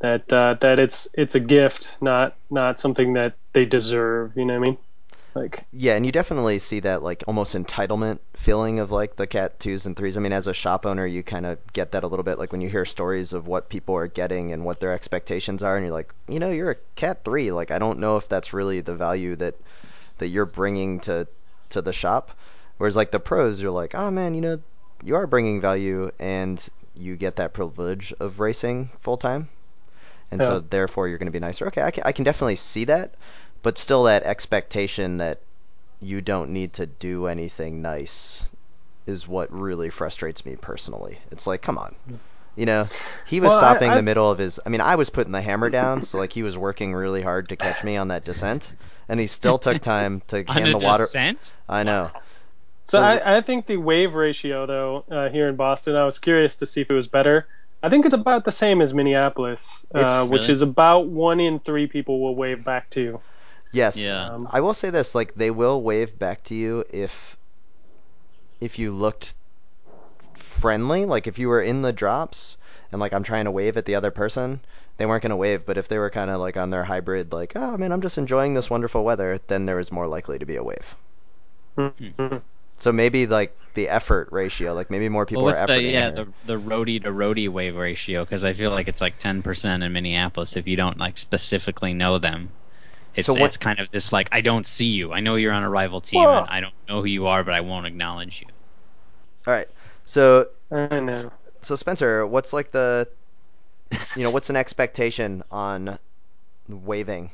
That 0.05 0.33
uh, 0.33 0.55
that 0.61 0.79
it's 0.79 1.07
it's 1.13 1.35
a 1.35 1.39
gift, 1.39 1.97
not 2.01 2.35
not 2.49 2.79
something 2.79 3.13
that 3.13 3.35
they 3.53 3.65
deserve. 3.65 4.33
You 4.35 4.45
know 4.45 4.59
what 4.59 4.67
I 4.67 4.71
mean? 4.71 4.77
Like 5.33 5.65
Yeah, 5.73 5.95
and 5.95 6.05
you 6.05 6.11
definitely 6.11 6.59
see 6.59 6.79
that 6.81 7.03
like 7.03 7.23
almost 7.27 7.55
entitlement 7.55 8.19
feeling 8.35 8.79
of 8.79 8.91
like 8.91 9.17
the 9.17 9.27
cat 9.27 9.59
twos 9.59 9.85
and 9.85 9.95
threes. 9.95 10.15
I 10.15 10.21
mean, 10.21 10.31
as 10.31 10.47
a 10.47 10.53
shop 10.53 10.85
owner, 10.85 11.05
you 11.05 11.23
kind 11.23 11.45
of 11.45 11.59
get 11.73 11.91
that 11.91 12.03
a 12.03 12.07
little 12.07 12.23
bit, 12.23 12.39
like 12.39 12.51
when 12.51 12.61
you 12.61 12.69
hear 12.69 12.85
stories 12.85 13.33
of 13.33 13.47
what 13.47 13.69
people 13.69 13.95
are 13.95 14.07
getting 14.07 14.53
and 14.53 14.63
what 14.63 14.79
their 14.79 14.93
expectations 14.93 15.61
are, 15.61 15.75
and 15.75 15.85
you're 15.85 15.93
like, 15.93 16.13
you 16.29 16.39
know, 16.39 16.51
you're 16.51 16.71
a 16.71 16.77
cat 16.95 17.25
three. 17.25 17.51
Like, 17.51 17.71
I 17.71 17.79
don't 17.79 17.99
know 17.99 18.15
if 18.15 18.29
that's 18.29 18.53
really 18.53 18.81
the 18.81 18.95
value 18.95 19.35
that 19.37 19.55
that 20.19 20.27
you're 20.27 20.45
bringing 20.45 21.01
to 21.01 21.27
to 21.69 21.81
the 21.81 21.93
shop. 21.93 22.31
Whereas 22.77 22.95
like 22.95 23.11
the 23.11 23.19
pros, 23.19 23.61
you're 23.61 23.71
like, 23.71 23.95
oh 23.95 24.11
man, 24.11 24.35
you 24.35 24.41
know, 24.41 24.61
you 25.03 25.15
are 25.15 25.27
bringing 25.27 25.59
value, 25.59 26.11
and 26.19 26.65
you 26.97 27.15
get 27.15 27.35
that 27.37 27.53
privilege 27.53 28.13
of 28.19 28.39
racing 28.39 28.89
full 29.01 29.17
time, 29.17 29.49
and 30.31 30.41
so 30.41 30.59
therefore 30.59 31.07
you're 31.07 31.17
going 31.17 31.27
to 31.27 31.31
be 31.31 31.39
nicer. 31.39 31.67
Okay, 31.67 31.81
I 31.81 31.91
can, 31.91 32.03
I 32.05 32.11
can 32.11 32.23
definitely 32.25 32.55
see 32.55 32.85
that, 32.85 33.13
but 33.63 33.77
still 33.77 34.03
that 34.03 34.23
expectation 34.23 35.17
that 35.17 35.39
you 36.01 36.21
don't 36.21 36.51
need 36.51 36.73
to 36.73 36.85
do 36.85 37.27
anything 37.27 37.81
nice 37.81 38.47
is 39.07 39.27
what 39.27 39.51
really 39.51 39.89
frustrates 39.89 40.45
me 40.45 40.55
personally. 40.55 41.19
It's 41.31 41.45
like, 41.47 41.61
come 41.61 41.77
on. 41.77 41.95
You 42.55 42.65
know, 42.65 42.87
he 43.27 43.39
was 43.41 43.51
Well, 43.51 43.59
stopping 43.59 43.91
I- 43.91 43.95
the 43.95 44.01
middle 44.01 44.29
of 44.31 44.37
his. 44.37 44.59
I 44.65 44.69
mean, 44.69 44.81
I 44.81 44.95
was 44.95 45.09
putting 45.09 45.31
the 45.33 45.41
hammer 45.41 45.69
down, 45.69 46.01
so 46.03 46.17
like 46.17 46.31
he 46.33 46.41
was 46.43 46.57
working 46.57 46.93
really 46.93 47.21
hard 47.21 47.49
to 47.49 47.55
catch 47.55 47.83
me 47.83 47.97
on 47.97 48.07
that 48.09 48.23
descent, 48.23 48.71
and 49.09 49.19
he 49.19 49.27
still 49.27 49.57
took 49.59 49.81
time 49.81 50.21
to 50.27 50.45
On 50.47 50.55
hand 50.55 50.71
the 50.73 50.77
water. 50.85 51.03
descent? 51.03 51.51
I 51.67 51.83
know. 51.83 52.11
so, 52.83 52.99
So- 52.99 52.99
I, 52.99 53.37
I 53.37 53.41
think 53.41 53.67
the 53.67 53.77
wave 53.77 54.15
ratio 54.15 54.65
though 54.65 55.03
uh, 55.11 55.29
here 55.29 55.49
in 55.49 55.55
Boston, 55.57 55.95
I 55.95 56.05
was 56.05 56.17
curious 56.17 56.55
to 56.57 56.65
see 56.65 56.81
if 56.81 56.89
it 56.89 56.93
was 56.95 57.07
better. 57.07 57.47
I 57.83 57.89
think 57.89 58.05
it's 58.05 58.13
about 58.15 58.45
the 58.45 58.51
same 58.51 58.81
as 58.81 58.93
Minneapolis, 58.93 59.85
uh, 59.93 60.25
which 60.27 60.41
Really? 60.41 60.51
is 60.53 60.61
about 60.61 61.07
one 61.07 61.39
in 61.39 61.59
three 61.59 61.87
people 61.87 62.19
will 62.21 62.35
wave 62.35 62.63
back 62.63 62.89
to 62.91 63.01
you. 63.01 63.21
Yes. 63.71 63.97
Yeah. 63.97 64.33
Um, 64.33 64.47
I 64.51 64.61
will 64.61 64.73
say 64.73 64.89
this: 64.89 65.13
like 65.15 65.35
they 65.35 65.51
will 65.51 65.81
wave 65.81 66.17
back 66.17 66.43
to 66.45 66.55
you 66.55 66.83
if 66.91 67.37
if 68.61 68.79
you 68.79 68.91
looked 68.91 69.35
friendly. 70.33 71.05
Like 71.05 71.27
if 71.27 71.37
you 71.39 71.49
were 71.49 71.61
in 71.61 71.81
the 71.81 71.93
drops 71.93 72.57
and 72.91 72.99
like 73.01 73.13
I'm 73.13 73.23
trying 73.23 73.45
to 73.45 73.51
wave 73.51 73.77
at 73.77 73.85
the 73.85 73.95
other 73.95 74.11
person, 74.11 74.61
they 74.97 75.05
weren't 75.05 75.23
gonna 75.23 75.35
wave. 75.37 75.65
But 75.65 75.77
if 75.77 75.87
they 75.87 75.97
were 75.97 76.09
kind 76.09 76.31
of 76.31 76.39
like 76.39 76.57
on 76.57 76.69
their 76.69 76.85
hybrid, 76.85 77.33
like 77.33 77.53
oh 77.55 77.77
man, 77.77 77.91
I'm 77.91 78.01
just 78.01 78.17
enjoying 78.17 78.53
this 78.53 78.69
wonderful 78.69 79.03
weather, 79.03 79.39
then 79.47 79.65
there 79.65 79.77
was 79.77 79.91
more 79.91 80.07
likely 80.07 80.39
to 80.39 80.45
be 80.45 80.55
a 80.55 80.63
wave. 80.63 80.95
Mhm. 81.77 82.41
So 82.77 82.91
maybe 82.91 83.25
like 83.25 83.57
the 83.73 83.87
effort 83.89 84.29
ratio, 84.31 84.73
like 84.73 84.89
maybe 84.89 85.07
more 85.09 85.25
people 85.25 85.43
well, 85.43 85.53
what's 85.53 85.63
are 85.63 85.67
the 85.67 85.81
yeah 85.81 86.11
here. 86.11 86.11
the 86.11 86.27
the 86.45 86.59
roadie 86.59 87.01
to 87.03 87.09
roadie 87.09 87.49
wave 87.49 87.75
ratio? 87.75 88.23
Because 88.25 88.43
I 88.43 88.53
feel 88.53 88.71
like 88.71 88.87
it's 88.87 89.01
like 89.01 89.17
ten 89.17 89.41
percent 89.41 89.81
in 89.83 89.93
Minneapolis 89.93 90.55
if 90.57 90.67
you 90.67 90.75
don't 90.75 90.97
like 90.97 91.17
specifically 91.17 91.93
know 91.93 92.17
them. 92.19 92.49
It's 93.15 93.27
So 93.27 93.33
what- 93.33 93.43
it's 93.43 93.57
kind 93.57 93.79
of 93.79 93.89
this 93.91 94.11
like 94.11 94.27
I 94.31 94.41
don't 94.41 94.65
see 94.65 94.87
you. 94.87 95.13
I 95.13 95.21
know 95.21 95.35
you're 95.35 95.53
on 95.53 95.63
a 95.63 95.69
rival 95.69 96.01
team 96.01 96.23
Well- 96.23 96.39
and 96.43 96.49
I 96.49 96.59
don't 96.59 96.73
know 96.89 97.01
who 97.01 97.07
you 97.07 97.27
are, 97.27 97.43
but 97.43 97.53
I 97.53 97.61
won't 97.61 97.85
acknowledge 97.87 98.41
you. 98.41 98.47
All 99.47 99.53
right. 99.53 99.69
So 100.03 100.47
I 100.71 100.99
know. 100.99 101.31
so 101.61 101.75
Spencer, 101.75 102.27
what's 102.27 102.51
like 102.53 102.71
the 102.71 103.07
you 104.15 104.23
know 104.23 104.31
what's 104.31 104.49
an 104.49 104.55
expectation 104.57 105.43
on 105.49 105.97
waving? 106.67 107.31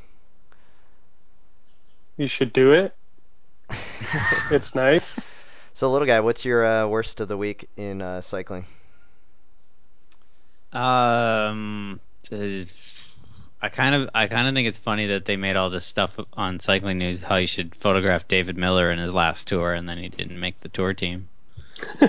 You 2.17 2.27
should 2.27 2.53
do 2.53 2.71
it. 2.73 2.95
It's 4.51 4.75
nice. 4.75 5.13
So 5.73 5.89
little 5.91 6.05
guy, 6.05 6.19
what's 6.19 6.43
your 6.45 6.65
uh, 6.65 6.87
worst 6.87 7.19
of 7.21 7.27
the 7.27 7.37
week 7.37 7.69
in 7.77 8.01
uh, 8.01 8.21
cycling? 8.21 8.65
Um, 10.73 11.99
I 12.31 13.69
kind 13.69 13.95
of 13.95 14.09
I 14.13 14.27
kind 14.27 14.47
of 14.47 14.53
think 14.53 14.67
it's 14.67 14.77
funny 14.77 15.07
that 15.07 15.25
they 15.25 15.35
made 15.37 15.55
all 15.57 15.69
this 15.69 15.85
stuff 15.85 16.17
on 16.33 16.59
Cycling 16.59 16.97
News 16.97 17.21
how 17.21 17.35
you 17.35 17.47
should 17.47 17.75
photograph 17.75 18.27
David 18.27 18.57
Miller 18.57 18.89
in 18.91 18.97
his 18.99 19.13
last 19.13 19.47
tour 19.49 19.73
and 19.73 19.87
then 19.89 19.97
he 19.97 20.07
didn't 20.09 20.39
make 20.39 20.59
the 20.61 20.69
tour 20.69 20.93
team 20.93 21.27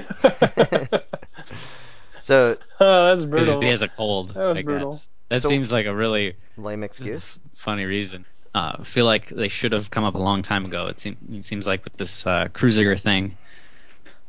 So 2.21 2.57
oh, 2.78 3.09
that's 3.09 3.25
brutal. 3.25 3.61
he 3.61 3.66
has 3.69 3.83
a 3.83 3.88
cold. 3.88 4.28
That 4.35 4.45
was 4.45 4.59
I 4.59 4.62
brutal. 4.62 5.00
That 5.28 5.42
So- 5.42 5.49
seems 5.49 5.73
like 5.73 5.87
a 5.87 5.95
really 5.95 6.37
lame 6.57 6.85
excuse. 6.85 7.40
funny 7.54 7.85
reason. 7.85 8.25
Uh, 8.54 8.76
I 8.78 8.85
feel 8.85 9.07
like 9.07 9.28
they 9.28 9.49
should 9.49 9.73
have 9.73 9.90
come 9.90 10.04
up 10.04 10.14
a 10.14 10.19
long 10.19 10.42
time 10.42 10.64
ago. 10.66 10.87
It, 10.87 11.00
seem, 11.00 11.16
it 11.33 11.45
seems 11.45 11.66
like 11.66 11.83
with 11.85 11.95
this 11.97 12.26
uh, 12.26 12.49
Kreuziger 12.52 13.00
thing, 13.00 13.37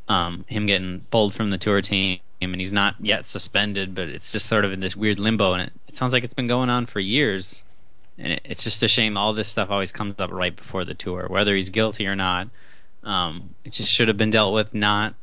um, 0.08 0.46
him 0.48 0.66
getting 0.66 1.02
pulled 1.12 1.34
from 1.34 1.50
the 1.50 1.58
tour 1.58 1.82
team, 1.82 2.20
and 2.42 2.56
he's 2.56 2.74
not 2.74 2.96
yet 3.00 3.26
suspended, 3.26 3.96
but 3.96 4.10
it's 4.10 4.32
just 4.32 4.48
sort 4.48 4.66
of 4.66 4.74
in 4.74 4.80
this 4.80 4.96
weird 4.96 5.20
limbo, 5.20 5.54
and 5.54 5.64
it, 5.64 5.74
it 5.88 5.96
sounds 5.96 6.14
like 6.14 6.24
it's 6.24 6.34
been 6.34 6.48
going 6.48 6.70
on 6.70 6.86
for 6.86 7.00
years. 7.00 7.64
And 8.18 8.34
it, 8.34 8.42
it's 8.46 8.64
just 8.64 8.84
a 8.84 8.88
shame 8.88 9.18
all 9.18 9.34
this 9.34 9.48
stuff 9.48 9.72
always 9.72 9.92
comes 9.92 10.16
up 10.20 10.32
right 10.32 10.56
before 10.56 10.86
the 10.86 10.94
tour, 10.94 11.26
whether 11.30 11.56
he's 11.56 11.70
guilty 11.70 12.06
or 12.06 12.16
not. 12.16 12.48
Um, 13.04 13.56
it 13.66 13.74
just 13.74 13.92
should 13.92 14.08
have 14.08 14.18
been 14.18 14.30
dealt 14.30 14.54
with 14.54 14.74
not 14.74 15.16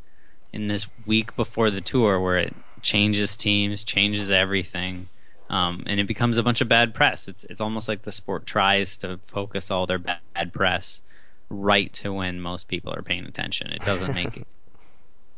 in 0.53 0.69
this 0.69 0.87
week 1.07 1.37
before 1.37 1.71
the 1.71 1.81
tour, 1.81 2.21
where 2.21 2.39
it 2.39 2.55
changes 2.83 3.37
teams, 3.37 3.85
changes 3.85 4.31
everything 4.31 5.09
um, 5.51 5.83
and 5.87 5.99
it 5.99 6.07
becomes 6.07 6.39
a 6.39 6.45
bunch 6.45 6.61
of 6.61 6.69
bad 6.69 6.95
press. 6.95 7.27
It's 7.27 7.43
it's 7.45 7.61
almost 7.61 7.89
like 7.89 8.03
the 8.03 8.13
sport 8.13 8.47
tries 8.47 8.97
to 8.99 9.19
focus 9.27 9.71
all 9.71 9.85
their 9.85 9.99
bad 9.99 10.53
press 10.53 11.03
right 11.51 11.93
to 11.95 12.13
when 12.13 12.41
most 12.41 12.69
people 12.69 12.95
are 12.95 13.03
paying 13.03 13.27
attention. 13.27 13.73
It 13.73 13.83
doesn't 13.83 14.15
make 14.15 14.45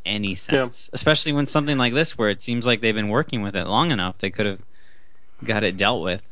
any 0.05 0.35
sense, 0.35 0.89
especially 0.93 1.33
when 1.33 1.47
something 1.47 1.77
like 1.77 1.93
this, 1.93 2.17
where 2.17 2.29
it 2.29 2.41
seems 2.41 2.65
like 2.65 2.81
they've 2.81 2.95
been 2.95 3.09
working 3.09 3.41
with 3.41 3.55
it 3.55 3.65
long 3.65 3.91
enough, 3.91 4.17
they 4.19 4.29
could 4.29 4.45
have 4.45 4.59
got 5.43 5.63
it 5.63 5.77
dealt 5.77 6.03
with 6.03 6.23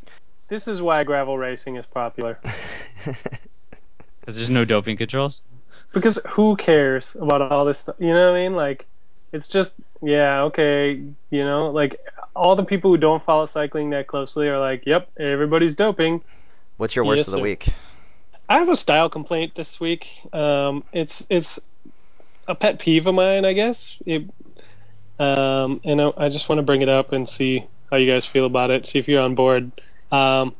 This 0.47 0.67
is 0.67 0.81
why 0.81 1.03
gravel 1.03 1.37
racing 1.37 1.75
is 1.75 1.85
popular. 1.85 2.39
because 3.05 4.37
there's 4.37 4.49
no 4.49 4.65
doping 4.65 4.97
controls. 4.97 5.45
Because 5.93 6.19
who 6.29 6.55
cares 6.55 7.15
about 7.19 7.41
all 7.41 7.65
this 7.65 7.79
stuff? 7.79 7.95
You 7.99 8.13
know 8.13 8.31
what 8.31 8.37
I 8.37 8.43
mean? 8.43 8.55
Like, 8.55 8.85
it's 9.33 9.47
just, 9.47 9.73
yeah, 10.01 10.41
okay, 10.43 11.01
you 11.29 11.43
know, 11.43 11.69
like 11.71 11.99
all 12.35 12.55
the 12.55 12.63
people 12.63 12.91
who 12.91 12.97
don't 12.97 13.21
follow 13.23 13.45
cycling 13.45 13.89
that 13.91 14.07
closely 14.07 14.47
are 14.47 14.59
like, 14.59 14.85
yep, 14.85 15.09
everybody's 15.19 15.75
doping. 15.75 16.21
What's 16.77 16.95
your 16.95 17.05
worst 17.05 17.19
Yes, 17.19 17.27
of 17.27 17.31
the 17.31 17.37
sir. 17.37 17.43
week? 17.43 17.69
I 18.49 18.57
have 18.59 18.69
a 18.69 18.75
style 18.75 19.09
complaint 19.09 19.55
this 19.55 19.79
week. 19.79 20.07
Um, 20.33 20.83
it's 20.91 21.25
it's 21.29 21.59
a 22.51 22.55
pet 22.55 22.79
peeve 22.79 23.07
of 23.07 23.15
mine, 23.15 23.45
I 23.45 23.53
guess. 23.53 23.97
It, 24.05 24.29
um, 25.19 25.81
and 25.83 26.01
I, 26.01 26.11
I 26.17 26.29
just 26.29 26.49
want 26.49 26.59
to 26.59 26.63
bring 26.63 26.81
it 26.81 26.89
up 26.89 27.11
and 27.11 27.27
see 27.27 27.65
how 27.89 27.97
you 27.97 28.11
guys 28.11 28.25
feel 28.25 28.45
about 28.45 28.71
it. 28.71 28.85
See 28.85 28.99
if 28.99 29.07
you're 29.07 29.21
on 29.21 29.35
board. 29.35 29.71
Um, 30.11 30.55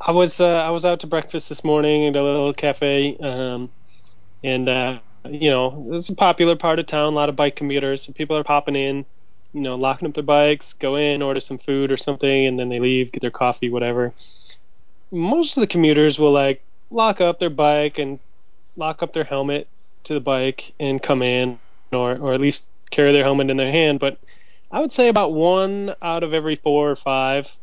I 0.00 0.12
was 0.12 0.40
uh, 0.40 0.46
I 0.46 0.70
was 0.70 0.84
out 0.84 1.00
to 1.00 1.06
breakfast 1.06 1.48
this 1.48 1.62
morning 1.62 2.06
at 2.06 2.16
a 2.16 2.22
little 2.22 2.54
cafe, 2.54 3.16
um, 3.18 3.70
and 4.42 4.68
uh, 4.68 4.98
you 5.28 5.50
know 5.50 5.88
it's 5.92 6.08
a 6.08 6.14
popular 6.14 6.56
part 6.56 6.78
of 6.78 6.86
town. 6.86 7.12
A 7.12 7.16
lot 7.16 7.28
of 7.28 7.36
bike 7.36 7.56
commuters. 7.56 8.04
So 8.04 8.12
people 8.12 8.36
are 8.36 8.44
popping 8.44 8.76
in, 8.76 9.04
you 9.52 9.60
know, 9.60 9.76
locking 9.76 10.08
up 10.08 10.14
their 10.14 10.22
bikes, 10.24 10.72
go 10.72 10.96
in, 10.96 11.22
order 11.22 11.40
some 11.40 11.58
food 11.58 11.92
or 11.92 11.96
something, 11.96 12.46
and 12.46 12.58
then 12.58 12.68
they 12.68 12.80
leave, 12.80 13.12
get 13.12 13.20
their 13.20 13.30
coffee, 13.30 13.70
whatever 13.70 14.14
most 15.10 15.56
of 15.56 15.60
the 15.60 15.66
commuters 15.66 16.18
will 16.18 16.32
like 16.32 16.62
lock 16.90 17.20
up 17.20 17.38
their 17.38 17.50
bike 17.50 17.98
and 17.98 18.18
lock 18.76 19.02
up 19.02 19.12
their 19.12 19.24
helmet 19.24 19.68
to 20.04 20.14
the 20.14 20.20
bike 20.20 20.72
and 20.80 21.02
come 21.02 21.22
in 21.22 21.58
or 21.92 22.16
or 22.16 22.34
at 22.34 22.40
least 22.40 22.64
carry 22.90 23.12
their 23.12 23.24
helmet 23.24 23.50
in 23.50 23.56
their 23.56 23.70
hand. 23.70 24.00
But 24.00 24.18
i 24.72 24.80
would 24.80 24.92
say 24.92 25.08
about 25.08 25.32
one 25.32 25.94
out 26.00 26.22
of 26.22 26.32
every 26.32 26.56
four 26.56 26.90
or 26.90 26.96
five 26.96 27.56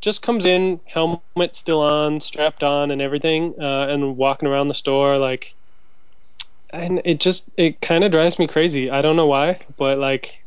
just 0.00 0.22
comes 0.22 0.44
in 0.44 0.80
helmet 0.84 1.20
still 1.52 1.80
on 1.80 2.20
strapped 2.20 2.62
on 2.62 2.90
and 2.90 3.00
everything 3.00 3.54
uh, 3.60 3.86
and 3.88 4.16
walking 4.16 4.48
around 4.48 4.68
the 4.68 4.74
store 4.74 5.18
like 5.18 5.54
and 6.70 7.00
it 7.04 7.20
just 7.20 7.48
it 7.56 7.80
kind 7.80 8.04
of 8.04 8.10
drives 8.10 8.38
me 8.38 8.46
crazy. 8.46 8.90
I 8.90 9.02
don't 9.02 9.16
know 9.16 9.26
why 9.26 9.60
but 9.76 9.98
like 9.98 10.42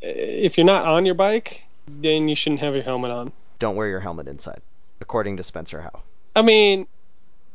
if 0.00 0.58
you're 0.58 0.66
not 0.66 0.84
on 0.84 1.06
your 1.06 1.14
bike 1.14 1.62
then 1.86 2.28
you 2.28 2.34
shouldn't 2.34 2.60
have 2.60 2.74
your 2.74 2.82
helmet 2.82 3.10
on. 3.10 3.32
Don't 3.58 3.76
wear 3.76 3.88
your 3.88 4.00
helmet 4.00 4.28
inside, 4.28 4.60
according 5.00 5.38
to 5.38 5.42
Spencer 5.42 5.80
Haugh. 5.80 6.00
I 6.36 6.42
mean, 6.42 6.86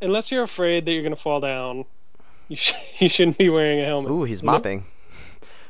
unless 0.01 0.31
you're 0.31 0.43
afraid 0.43 0.85
that 0.85 0.91
you're 0.91 1.03
going 1.03 1.15
to 1.15 1.21
fall 1.21 1.39
down, 1.39 1.85
you, 2.53 2.57
sh- 2.57 2.73
you 3.01 3.09
shouldn't 3.09 3.37
be 3.37 3.49
wearing 3.49 3.79
a 3.81 3.85
helmet. 3.85 4.13
Ooh, 4.13 4.23
he's 4.23 4.43
you 4.43 4.49
know? 4.49 4.65
mopping. 4.65 4.85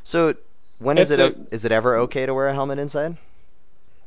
So 0.03 0.35
when 0.79 0.99
is 0.99 1.09
it 1.11 1.19
It's 1.19 1.21
o- 1.21 1.35
is 1.51 1.65
it 1.65 1.71
ever 1.71 1.97
okay 1.97 2.25
to 2.25 2.33
wear 2.33 2.47
a 2.47 2.53
helmet 2.53 2.79
inside? 2.79 3.17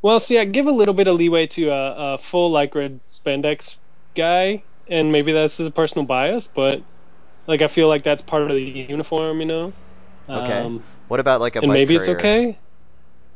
Well, 0.02 0.21
see, 0.21 0.38
I 0.38 0.45
give 0.45 0.66
a 0.66 0.71
little 0.73 0.95
bit 0.95 1.09
of 1.09 1.16
leeway 1.16 1.47
to 1.49 1.68
a, 1.71 2.14
a 2.14 2.18
full 2.18 2.52
lycra 2.52 3.00
spandex 3.09 3.76
guy, 4.14 4.64
and 4.88 5.11
maybe 5.12 5.33
this 5.33 5.59
is 5.61 5.66
a 5.66 5.71
personal 5.71 6.06
bias, 6.06 6.47
but 6.47 6.85
like 7.47 7.62
I 7.62 7.68
feel 7.68 7.88
like 7.88 8.04
that's 8.04 8.23
part 8.23 8.45
of 8.50 8.56
the 8.56 8.62
uniform, 8.62 9.40
you 9.40 9.47
know. 9.47 9.75
Okay. 10.35 10.71
Um, 10.71 10.87
What 11.09 11.21
about 11.21 11.40
like 11.40 11.56
a 11.56 11.62
and 11.62 11.73
bike 11.73 11.75
maybe 11.75 11.97
it's 11.97 12.09
courier? 12.09 12.09
okay. 12.09 12.61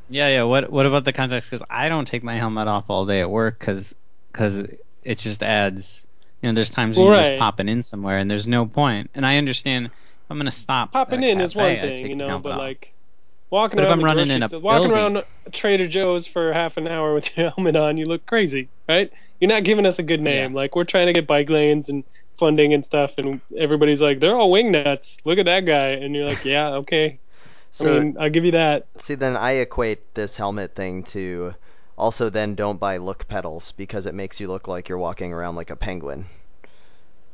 Yeah, 0.08 0.28
yeah. 0.28 0.42
What 0.44 0.70
what 0.70 0.86
about 0.86 1.04
the 1.04 1.12
context? 1.12 1.50
Because 1.50 1.64
I 1.70 1.88
don't 1.88 2.04
take 2.06 2.22
my 2.24 2.34
helmet 2.36 2.68
off 2.68 2.90
all 2.90 3.06
day 3.06 3.20
at 3.20 3.30
work 3.30 3.58
because 3.60 3.94
because 4.32 4.60
it 5.02 5.18
just 5.18 5.42
adds. 5.42 6.06
You 6.42 6.48
know, 6.48 6.54
there's 6.54 6.70
times 6.70 6.96
when 6.98 7.08
Well, 7.08 7.16
you're 7.16 7.24
just 7.32 7.38
popping 7.38 7.68
in 7.68 7.82
somewhere 7.82 8.18
and 8.18 8.30
there's 8.30 8.46
no 8.46 8.64
point. 8.66 9.10
And 9.14 9.26
I 9.26 9.36
understand 9.38 9.86
if 9.86 9.92
I'm 10.30 10.38
gonna 10.38 10.50
stop. 10.50 10.92
Popping 10.92 11.22
at 11.24 11.28
a 11.28 11.32
in 11.32 11.40
is 11.40 11.54
one 11.54 11.76
thing, 11.76 12.06
you 12.08 12.16
know, 12.16 12.38
but 12.38 12.52
off. 12.52 12.58
like 12.58 12.92
walking 13.50 13.76
But 13.76 13.82
if 13.84 13.88
around 13.90 13.98
I'm 13.98 14.04
running 14.04 14.30
in 14.30 14.42
a 14.42 14.48
store- 14.48 14.60
walking 14.60 14.90
around 14.90 15.22
Trader 15.52 15.86
Joe's 15.88 16.26
for 16.26 16.52
half 16.52 16.76
an 16.76 16.86
hour 16.88 17.14
with 17.14 17.28
your 17.36 17.50
helmet 17.50 17.76
on, 17.76 17.96
you 17.96 18.06
look 18.06 18.24
crazy, 18.26 18.68
right? 18.88 19.12
You're 19.40 19.48
not 19.50 19.64
giving 19.64 19.86
us 19.86 19.98
a 19.98 20.02
good 20.02 20.20
name. 20.20 20.52
Yeah. 20.52 20.56
Like 20.56 20.76
we're 20.76 20.84
trying 20.84 21.06
to 21.06 21.12
get 21.12 21.26
bike 21.26 21.50
lanes 21.50 21.88
and 21.88 22.04
funding 22.36 22.72
and 22.72 22.84
stuff, 22.86 23.18
and 23.18 23.40
everybody's 23.58 24.00
like, 24.00 24.20
they're 24.20 24.36
all 24.36 24.50
wing 24.50 24.70
nuts. 24.72 25.18
Look 25.26 25.38
at 25.38 25.44
that 25.46 25.66
guy, 25.66 25.88
and 25.88 26.14
you're 26.14 26.26
like, 26.26 26.44
yeah, 26.44 26.68
okay. 26.74 27.18
So 27.72 27.96
I 27.96 28.00
mean, 28.00 28.16
I'll 28.18 28.30
give 28.30 28.44
you 28.44 28.50
that. 28.52 28.86
see, 28.96 29.14
then 29.14 29.36
I 29.36 29.52
equate 29.52 30.14
this 30.16 30.36
helmet 30.36 30.74
thing 30.74 31.04
to 31.14 31.54
also 32.00 32.30
then 32.30 32.54
don't 32.56 32.80
buy 32.80 32.96
look 32.98 33.28
pedals 33.28 33.72
because 33.72 34.06
it 34.06 34.14
makes 34.14 34.40
you 34.40 34.48
look 34.48 34.66
like 34.68 34.88
you're 34.88 34.98
walking 34.98 35.32
around 35.32 35.56
like 35.56 35.70
a 35.70 35.76
penguin. 35.76 36.26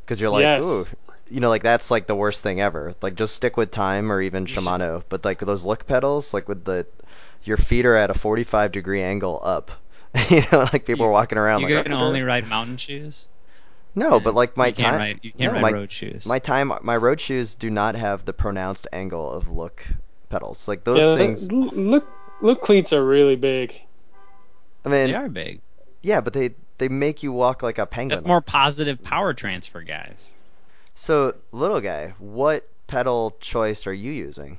Because 0.04 0.20
you're 0.20 0.30
like, 0.30 0.42
Yes. 0.42 0.64
ooh, 0.64 0.86
you 1.30 1.40
know, 1.40 1.48
like 1.48 1.62
that's 1.62 1.90
like 1.90 2.06
the 2.06 2.14
worst 2.16 2.42
thing 2.42 2.60
ever. 2.60 2.94
Like 3.02 3.14
just 3.16 3.34
stick 3.34 3.56
with 3.56 3.70
time 3.70 4.12
or 4.12 4.20
even 4.22 4.46
Shimano. 4.46 5.04
But 5.08 5.24
like 5.24 5.40
those 5.40 5.64
look 5.64 5.86
pedals, 5.86 6.32
like 6.34 6.48
with 6.48 6.64
the 6.64 6.86
your 7.44 7.56
feet 7.58 7.86
are 7.86 7.96
at 7.96 8.10
a 8.10 8.14
45 8.14 8.72
degree 8.72 9.02
angle 9.02 9.40
up. 9.42 9.70
you 10.30 10.42
know, 10.52 10.68
like 10.72 10.84
people 10.86 11.06
are 11.06 11.10
walking 11.10 11.38
around 11.38 11.62
like 11.62 11.70
you 11.70 11.76
like 11.76 11.84
can 11.84 11.92
only 11.92 12.22
ride 12.22 12.46
mountain 12.48 12.76
shoes. 12.76 13.30
no, 13.94 14.20
but 14.20 14.34
like 14.34 14.56
my 14.56 14.72
you 14.72 14.72
time, 14.72 14.96
ride, 14.96 15.20
you 15.22 15.32
can't 15.32 15.52
no, 15.52 15.52
ride 15.52 15.60
my 15.60 15.70
road 15.70 15.92
shoes. 15.92 16.24
my 16.24 16.38
time, 16.38 16.72
my 16.82 16.96
road 16.96 17.20
shoes 17.20 17.54
do 17.54 17.70
not 17.70 17.94
have 17.96 18.24
the 18.24 18.32
pronounced 18.32 18.86
angle 18.92 19.30
of 19.32 19.48
look 19.48 19.84
pedals. 20.28 20.68
Like 20.68 20.84
those 20.84 21.10
yeah, 21.10 21.16
things. 21.16 21.50
look, 21.50 22.06
look, 22.40 22.62
cleats 22.62 22.92
are 22.92 23.04
really 23.04 23.36
big. 23.36 23.74
I 24.86 24.88
mean, 24.88 25.08
they 25.08 25.14
are 25.14 25.28
big. 25.28 25.60
yeah, 26.02 26.20
but 26.20 26.32
they 26.32 26.54
they 26.78 26.88
make 26.88 27.22
you 27.22 27.32
walk 27.32 27.62
like 27.62 27.78
a 27.78 27.86
penguin. 27.86 28.16
That's 28.16 28.26
more 28.26 28.40
positive 28.40 29.02
power 29.02 29.34
transfer, 29.34 29.82
guys. 29.82 30.30
So, 30.94 31.34
little 31.52 31.80
guy, 31.80 32.14
what 32.18 32.66
pedal 32.86 33.36
choice 33.40 33.86
are 33.86 33.92
you 33.92 34.12
using? 34.12 34.58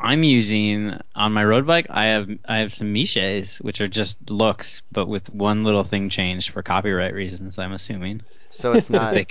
I'm 0.00 0.22
using 0.22 0.98
on 1.14 1.32
my 1.32 1.44
road 1.44 1.66
bike. 1.66 1.86
I 1.90 2.06
have 2.06 2.28
I 2.48 2.58
have 2.58 2.74
some 2.74 2.92
Miches, 2.92 3.60
which 3.60 3.80
are 3.80 3.88
just 3.88 4.30
looks, 4.30 4.82
but 4.90 5.06
with 5.06 5.32
one 5.32 5.64
little 5.64 5.84
thing 5.84 6.08
changed 6.08 6.50
for 6.50 6.62
copyright 6.62 7.14
reasons. 7.14 7.58
I'm 7.58 7.72
assuming. 7.72 8.22
So 8.50 8.72
it's 8.72 8.90
not. 8.90 9.12
they 9.12 9.26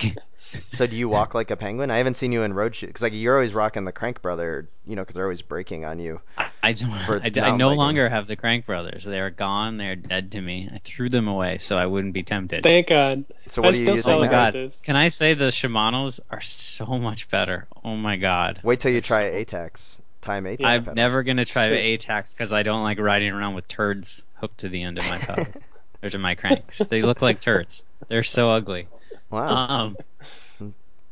so 0.72 0.86
do 0.86 0.96
you 0.96 1.08
walk 1.08 1.34
like 1.34 1.50
a 1.50 1.56
penguin? 1.56 1.90
I 1.90 1.98
haven't 1.98 2.14
seen 2.14 2.32
you 2.32 2.42
in 2.42 2.52
road 2.52 2.74
shoes 2.74 2.88
because 2.88 3.02
like 3.02 3.12
you're 3.14 3.34
always 3.34 3.54
rocking 3.54 3.84
the 3.84 3.92
Crank 3.92 4.22
Brother, 4.22 4.68
you 4.86 4.96
know, 4.96 5.02
because 5.02 5.14
they're 5.14 5.24
always 5.24 5.42
breaking 5.42 5.84
on 5.84 5.98
you. 5.98 6.20
I 6.62 6.72
don't. 6.72 6.90
For 7.00 7.16
I, 7.22 7.26
I 7.26 7.56
no 7.56 7.68
biking. 7.68 7.78
longer 7.78 8.08
have 8.08 8.26
the 8.26 8.36
Crank 8.36 8.66
Brothers. 8.66 9.04
They 9.04 9.20
are 9.20 9.30
gone. 9.30 9.76
They 9.76 9.88
are 9.88 9.96
dead 9.96 10.32
to 10.32 10.40
me. 10.40 10.68
I 10.72 10.78
threw 10.84 11.08
them 11.08 11.28
away 11.28 11.58
so 11.58 11.76
I 11.76 11.86
wouldn't 11.86 12.14
be 12.14 12.22
tempted. 12.22 12.62
Thank 12.62 12.88
God. 12.88 13.24
So 13.46 13.62
I 13.62 13.66
what 13.66 13.74
are 13.74 13.78
you 13.78 13.84
still 13.84 13.94
using 13.96 14.12
oh 14.14 14.20
my 14.20 14.28
god! 14.28 14.54
this. 14.54 14.78
Can 14.82 14.96
I 14.96 15.08
say 15.08 15.34
the 15.34 15.50
Shimano's 15.50 16.20
are 16.30 16.40
so 16.40 16.86
much 16.86 17.28
better? 17.30 17.66
Oh 17.84 17.96
my 17.96 18.16
god! 18.16 18.60
Wait 18.62 18.80
till 18.80 18.92
you 18.92 19.00
try 19.00 19.30
so- 19.30 19.56
ATAC. 19.56 20.00
Time 20.20 20.44
ATAC. 20.44 20.64
I'm 20.64 20.80
pedals. 20.84 20.96
never 20.96 21.22
gonna 21.22 21.44
try 21.44 21.68
the 21.68 21.76
ATAC 21.76 22.32
because 22.34 22.52
I 22.52 22.62
don't 22.62 22.82
like 22.82 22.98
riding 22.98 23.30
around 23.30 23.54
with 23.54 23.68
turds 23.68 24.22
hooked 24.36 24.58
to 24.58 24.70
the 24.70 24.82
end 24.82 24.98
of 24.98 25.06
my 25.06 25.18
pedals 25.18 25.60
or 26.02 26.08
to 26.08 26.18
my 26.18 26.34
cranks. 26.34 26.78
They 26.78 27.02
look 27.02 27.20
like 27.20 27.40
turds. 27.40 27.84
They're 28.08 28.22
so 28.22 28.50
ugly. 28.50 28.88
Wow. 29.30 29.48
Um, 29.48 29.96
Okay, 29.98 30.04
There's- 30.22 30.43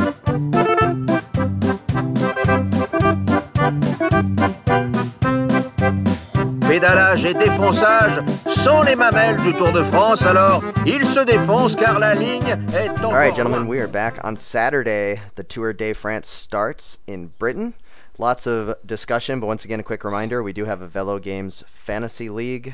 Pédalage 6.71 7.25
et 7.25 7.33
défonçage 7.33 8.21
sont 8.47 8.81
les 8.83 8.95
mamelles 8.95 9.35
du 9.41 9.51
Tour 9.55 9.73
de 9.73 9.83
France, 9.83 10.25
alors 10.25 10.63
il 10.85 11.05
se 11.05 11.19
défonce 11.19 11.75
car 11.75 11.99
la 11.99 12.13
ligne 12.13 12.47
est 12.73 12.91
encore 12.91 13.11
All 13.11 13.17
right, 13.17 13.35
gentlemen, 13.35 13.67
we 13.67 13.81
are 13.81 13.89
back 13.89 14.17
on 14.23 14.37
Saturday. 14.37 15.19
The 15.35 15.43
Tour 15.43 15.73
de 15.73 15.91
France 15.91 16.29
starts 16.29 16.97
in 17.09 17.29
Britain. 17.39 17.73
Lots 18.19 18.47
of 18.47 18.73
discussion, 18.85 19.41
but 19.41 19.47
once 19.47 19.65
again, 19.65 19.81
a 19.81 19.83
quick 19.83 20.05
reminder 20.05 20.41
we 20.41 20.53
do 20.53 20.63
have 20.63 20.81
a 20.81 20.87
Velo 20.87 21.19
Games 21.19 21.61
Fantasy 21.67 22.29
League. 22.29 22.73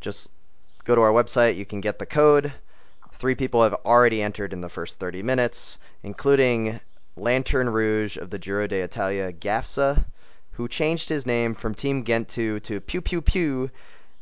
Just 0.00 0.30
go 0.84 0.94
to 0.94 1.00
our 1.00 1.10
website, 1.10 1.56
you 1.56 1.66
can 1.66 1.80
get 1.80 1.98
the 1.98 2.06
code. 2.06 2.52
Three 3.14 3.34
people 3.34 3.64
have 3.64 3.74
already 3.84 4.22
entered 4.22 4.52
in 4.52 4.60
the 4.60 4.68
first 4.68 5.00
30 5.00 5.24
minutes, 5.24 5.80
including 6.04 6.78
Lantern 7.16 7.68
Rouge 7.68 8.16
of 8.16 8.30
the 8.30 8.38
Giro 8.38 8.68
d'Italia, 8.68 9.32
Gafsa, 9.32 10.04
who 10.56 10.68
changed 10.68 11.08
his 11.08 11.26
name 11.26 11.54
from 11.54 11.74
Team 11.74 12.04
Gentoo 12.04 12.60
to 12.60 12.80
Pew 12.80 13.00
Pew 13.00 13.20
Pew 13.20 13.70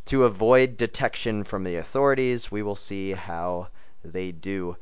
to 0.06 0.24
avoid 0.24 0.76
detection 0.76 1.44
from 1.44 1.62
the 1.64 1.76
authorities. 1.76 2.50
We 2.50 2.62
will 2.62 2.74
see 2.74 3.12
how 3.12 3.68
they 4.04 4.32
do. 4.32 4.76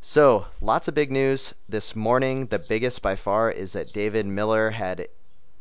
So, 0.00 0.46
lots 0.60 0.88
of 0.88 0.94
big 0.94 1.12
news 1.12 1.54
this 1.68 1.94
morning. 1.94 2.46
The 2.46 2.58
biggest 2.58 3.02
by 3.02 3.16
far 3.16 3.50
is 3.50 3.74
that 3.74 3.92
David 3.92 4.26
Miller 4.26 4.70
had 4.70 5.08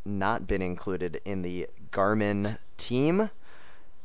not 0.05 0.47
been 0.47 0.61
included 0.61 1.21
in 1.25 1.41
the 1.41 1.67
Garmin 1.91 2.57
team 2.77 3.29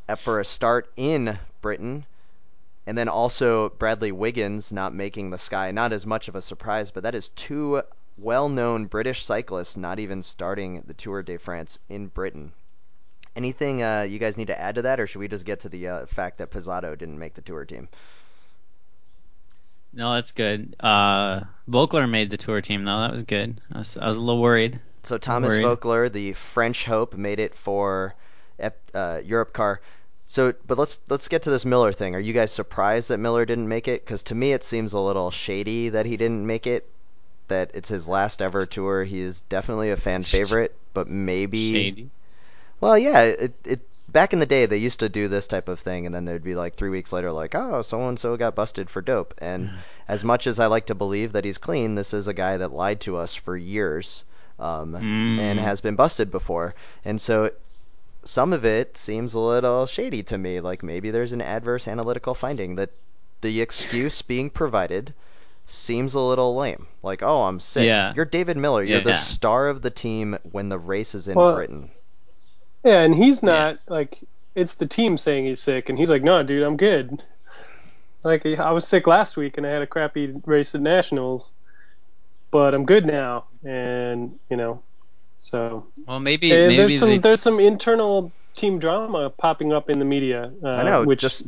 uh, 0.09 0.17
for 0.17 0.41
a 0.41 0.45
start 0.45 0.93
in 0.97 1.39
Britain. 1.61 2.05
And 2.87 2.97
then 2.97 3.09
also 3.09 3.69
Bradley 3.69 4.13
Wiggins 4.13 4.73
not 4.73 4.95
making 4.95 5.31
the 5.31 5.39
sky. 5.39 5.71
Not 5.71 5.93
as 5.93 6.07
much 6.07 6.29
of 6.29 6.37
a 6.37 6.43
surprise, 6.43 6.91
but 6.91 7.03
that 7.03 7.15
is 7.15 7.29
two 7.31 7.83
well 8.19 8.49
known 8.49 8.87
British 8.87 9.25
cyclists 9.25 9.77
not 9.77 9.99
even 9.99 10.23
starting 10.23 10.83
the 10.87 10.95
Tour 10.95 11.23
de 11.23 11.39
France 11.39 11.79
in 11.89 12.09
Britain. 12.09 12.53
Anything 13.37 13.83
uh, 13.83 14.07
you 14.09 14.19
guys 14.19 14.37
need 14.37 14.49
to 14.49 14.61
add 14.61 14.75
to 14.77 14.83
that, 14.83 14.99
or 14.99 15.07
should 15.07 15.21
we 15.21 15.29
just 15.29 15.45
get 15.45 15.61
to 15.61 15.69
the 15.69 15.89
uh, 15.89 16.07
fact 16.07 16.39
that 16.39 16.51
Pizzato 16.51 16.99
didn't 16.99 17.19
make 17.19 17.35
the 17.35 17.43
tour 17.43 17.65
team? 17.65 17.89
no, 19.93 20.15
that's 20.15 20.33
good. 20.33 20.77
Uh, 20.81 21.41
Voeckler 21.69 22.09
made 22.09 22.31
the 22.31 22.37
tour 22.37 22.61
team 22.61 22.85
though. 22.85 23.01
That 23.01 23.13
was 23.13 23.23
good. 23.25 23.61
I 23.73 23.79
was, 23.79 23.97
I 23.97 24.09
was 24.09 24.17
a 24.17 24.21
little 24.21 24.43
worried. 24.43 24.81
So 25.03 25.19
Thomas 25.19 25.55
Worried. 25.55 25.65
Voeckler, 25.65 26.13
the 26.13 26.33
French 26.33 26.85
hope, 26.85 27.15
made 27.15 27.41
it 27.41 27.55
for 27.55 28.15
uh, 28.61 28.71
Europcar. 28.95 29.79
So, 30.25 30.53
but 30.67 30.77
let's 30.77 30.99
let's 31.09 31.29
get 31.29 31.43
to 31.43 31.51
this 31.51 31.65
Miller 31.65 31.93
thing. 31.93 32.15
Are 32.15 32.21
you 32.21 32.33
guys 32.33 32.53
surprised 32.53 33.09
that 33.09 33.19
Miller 33.19 33.47
didn't 33.47 33.69
make 33.69 33.89
it? 33.89 34.05
Because 34.05 34.25
to 34.25 34.35
me, 34.35 34.53
it 34.53 34.63
seems 34.63 34.93
a 34.93 34.99
little 34.99 35.31
shady 35.31 35.91
that 35.91 36.05
he 36.05 36.17
didn't 36.17 36.47
make 36.47 36.67
it. 36.67 36.91
That 37.49 37.71
it's 37.75 37.89
his 37.89 38.09
last 38.09 38.41
ever 38.43 38.67
tour. 38.67 39.05
He 39.05 39.21
is 39.21 39.41
definitely 39.41 39.91
a 39.91 39.97
fan 39.97 40.25
favorite, 40.25 40.75
but 40.95 41.09
maybe. 41.09 41.73
Shady. 41.73 42.11
Well, 42.81 42.97
yeah. 42.97 43.23
It, 43.23 43.55
it 43.65 43.81
back 44.11 44.33
in 44.33 44.39
the 44.39 44.47
day 44.47 44.65
they 44.67 44.79
used 44.79 45.01
to 45.01 45.09
do 45.09 45.29
this 45.29 45.49
type 45.49 45.69
of 45.69 45.81
thing, 45.81 46.07
and 46.07 46.15
then 46.15 46.25
there'd 46.25 46.45
be 46.45 46.55
like 46.55 46.75
three 46.75 46.89
weeks 46.91 47.13
later, 47.13 47.31
like, 47.33 47.55
oh, 47.55 47.83
so 47.83 48.09
and 48.09 48.19
so 48.19 48.37
got 48.37 48.55
busted 48.55 48.89
for 48.89 49.03
dope. 49.03 49.35
And 49.39 49.71
as 50.09 50.25
much 50.25 50.47
as 50.47 50.59
I 50.61 50.67
like 50.67 50.87
to 50.87 50.95
believe 50.95 51.33
that 51.33 51.45
he's 51.45 51.59
clean, 51.59 51.95
this 51.95 52.15
is 52.15 52.29
a 52.29 52.35
guy 52.35 52.57
that 52.59 52.73
lied 52.73 53.01
to 53.03 53.17
us 53.17 53.35
for 53.35 53.57
years, 53.57 54.25
um, 54.59 54.93
Mm. 54.93 55.39
and 55.39 55.59
has 55.61 55.81
been 55.81 55.97
busted 55.97 56.31
before. 56.31 56.75
And 57.05 57.21
so 57.21 57.51
some 58.25 58.53
of 58.53 58.65
it 58.65 58.97
seems 58.99 59.35
a 59.35 59.39
little 59.39 59.87
shady 59.87 60.23
to 60.25 60.37
me. 60.39 60.61
Like 60.61 60.83
maybe 60.83 61.11
there's 61.11 61.33
an 61.33 61.41
adverse 61.41 61.89
analytical 61.89 62.35
finding 62.35 62.77
that 62.77 62.91
the 63.41 63.61
excuse 63.61 64.21
being 64.23 64.51
provided 64.51 65.15
seems 65.71 66.15
a 66.15 66.21
little 66.21 66.57
lame. 66.57 66.87
Like, 67.03 67.23
oh, 67.23 67.45
I'm 67.45 67.61
sick. 67.61 67.85
Yeah. 67.87 68.13
You're 68.17 68.25
David 68.25 68.57
Miller. 68.57 68.83
You're 68.83 69.01
the 69.01 69.11
Yeah. 69.11 69.17
star 69.17 69.69
of 69.69 69.83
the 69.83 69.91
team 69.91 70.39
when 70.51 70.69
the 70.69 70.79
race 70.79 71.15
is 71.15 71.29
in 71.29 71.35
Well, 71.35 71.55
Britain. 71.57 71.91
Yeah, 72.85 73.01
and 73.03 73.15
he's 73.15 73.43
Yeah. 73.43 73.49
not 73.51 73.79
like 73.89 74.19
it's 74.55 74.75
the 74.77 74.87
team 74.87 75.17
saying 75.17 75.47
he's 75.47 75.61
sick, 75.61 75.89
and 75.89 75.99
he's 75.99 76.11
like, 76.11 76.23
"No, 76.23 76.43
dude, 76.43 76.63
I'm 76.63 76.77
good." 76.77 77.23
Like 78.25 78.45
I 78.45 78.73
was 78.73 78.87
sick 78.87 79.07
last 79.07 79.37
week, 79.37 79.57
and 79.59 79.67
I 79.67 79.71
had 79.71 79.83
a 79.83 79.87
crappy 79.87 80.35
race 80.45 80.75
at 80.75 80.81
nationals, 80.81 81.53
but 82.51 82.75
I'm 82.75 82.85
good 82.85 83.07
now, 83.07 83.45
and 83.65 84.39
you 84.51 84.57
know, 84.57 84.83
so 85.39 85.87
Well, 86.07 86.19
maybe 86.19 86.51
maybe 86.51 86.77
there's 86.77 86.99
some 86.99 87.09
they- 87.11 87.19
there's 87.19 87.41
some 87.43 87.61
internal 87.61 88.33
team 88.57 88.81
drama 88.81 89.31
popping 89.31 89.73
up 89.73 89.89
in 89.89 90.01
the 90.01 90.05
media. 90.05 90.51
Uh, 90.65 90.69
I 90.69 90.83
know. 90.83 91.05
which 91.05 91.21
Just, 91.21 91.47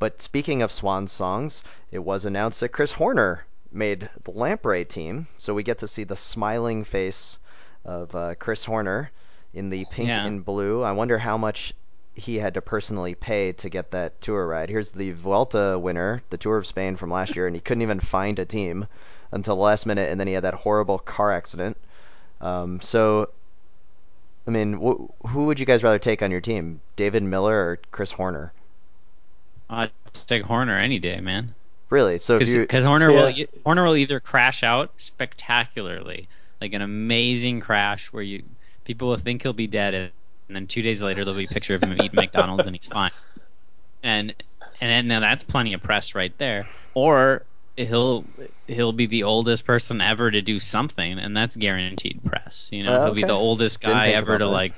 but 0.00 0.20
speaking 0.20 0.62
of 0.62 0.72
Swan 0.72 1.06
songs, 1.06 1.62
it 1.92 2.00
was 2.00 2.24
announced 2.24 2.58
that 2.60 2.70
Chris 2.70 2.90
Horner 2.92 3.44
made 3.70 4.08
the 4.24 4.32
Lampre 4.32 4.86
team, 4.88 5.28
so 5.38 5.54
we 5.54 5.62
get 5.62 5.78
to 5.78 5.86
see 5.88 6.02
the 6.02 6.16
smiling 6.16 6.82
face 6.82 7.38
of 7.84 8.12
uh, 8.16 8.34
Chris 8.34 8.64
Horner 8.64 9.12
in 9.54 9.70
the 9.70 9.84
pink 9.92 10.08
Yeah. 10.08 10.26
and 10.26 10.44
blue. 10.44 10.82
I 10.82 10.90
wonder 10.92 11.18
how 11.18 11.36
much 11.38 11.72
he 12.14 12.36
had 12.36 12.54
to 12.54 12.60
personally 12.60 13.14
pay 13.14 13.52
to 13.52 13.68
get 13.68 13.92
that 13.92 14.20
tour 14.20 14.46
ride. 14.46 14.68
Here's 14.68 14.90
the 14.90 15.12
Vuelta 15.12 15.78
winner, 15.78 16.22
the 16.30 16.36
Tour 16.36 16.56
of 16.56 16.66
Spain 16.66 16.96
from 16.96 17.10
last 17.10 17.36
year, 17.36 17.46
and 17.46 17.54
he 17.54 17.60
couldn't 17.62 17.82
even 17.82 18.00
find 18.00 18.38
a 18.40 18.44
team 18.44 18.86
until 19.32 19.54
the 19.56 19.62
last 19.62 19.86
minute, 19.86 20.10
and 20.10 20.18
then 20.18 20.26
he 20.26 20.32
had 20.34 20.42
that 20.44 20.54
horrible 20.54 20.98
car 20.98 21.30
accident. 21.30 21.76
Um, 22.40 22.80
so, 22.80 23.30
I 24.46 24.50
mean, 24.50 24.74
wh- 24.74 25.28
who 25.28 25.44
would 25.46 25.60
you 25.60 25.66
guys 25.66 25.82
rather 25.84 25.98
take 26.00 26.22
on 26.22 26.30
your 26.32 26.40
team, 26.40 26.80
David 26.96 27.22
Miller 27.22 27.54
or 27.54 27.78
Chris 27.92 28.10
Horner? 28.12 28.52
I'd 29.70 29.92
take 30.26 30.42
Horner 30.42 30.76
any 30.76 30.98
day, 30.98 31.20
man. 31.20 31.54
Really? 31.90 32.18
So 32.18 32.38
Because 32.38 32.84
Horner 32.84 33.12
will 33.12 33.30
Yeah. 33.30 33.44
e- 33.44 33.46
Horner 33.64 33.84
will 33.84 33.96
either 33.96 34.20
crash 34.20 34.62
out 34.62 34.92
spectacularly, 35.00 36.28
like 36.60 36.72
an 36.72 36.82
amazing 36.82 37.60
crash 37.60 38.12
where 38.12 38.22
you 38.22 38.44
people 38.84 39.08
will 39.08 39.16
think 39.16 39.42
he'll 39.42 39.52
be 39.52 39.66
dead, 39.66 39.94
and 39.94 40.12
then 40.48 40.66
two 40.66 40.82
days 40.82 41.02
later 41.02 41.24
there'll 41.24 41.38
be 41.38 41.44
a 41.44 41.48
picture 41.48 41.74
of 41.74 41.82
him 41.82 41.92
eating 41.94 42.10
McDonald's 42.14 42.66
and 42.66 42.76
he's 42.76 42.86
fine. 42.86 43.12
And 44.02 44.34
and 44.80 44.90
then, 44.90 45.08
now 45.08 45.20
that's 45.20 45.44
plenty 45.44 45.72
of 45.74 45.82
press 45.82 46.14
right 46.14 46.36
there. 46.38 46.68
Or 46.94 47.46
he'll 47.76 48.24
he'll 48.66 48.92
be 48.92 49.06
the 49.06 49.24
oldest 49.24 49.64
person 49.64 50.00
ever 50.00 50.30
to 50.30 50.42
do 50.42 50.58
something, 50.58 51.18
and 51.18 51.36
that's 51.36 51.56
guaranteed 51.56 52.24
press. 52.24 52.68
You 52.72 52.84
know, 52.84 52.92
Uh, 52.92 53.04
he'll 53.06 53.14
be 53.14 53.24
the 53.24 53.32
oldest 53.32 53.80
guy 53.80 54.10
ever 54.10 54.38
to 54.38 54.44
that. 54.44 54.50
like 54.50 54.74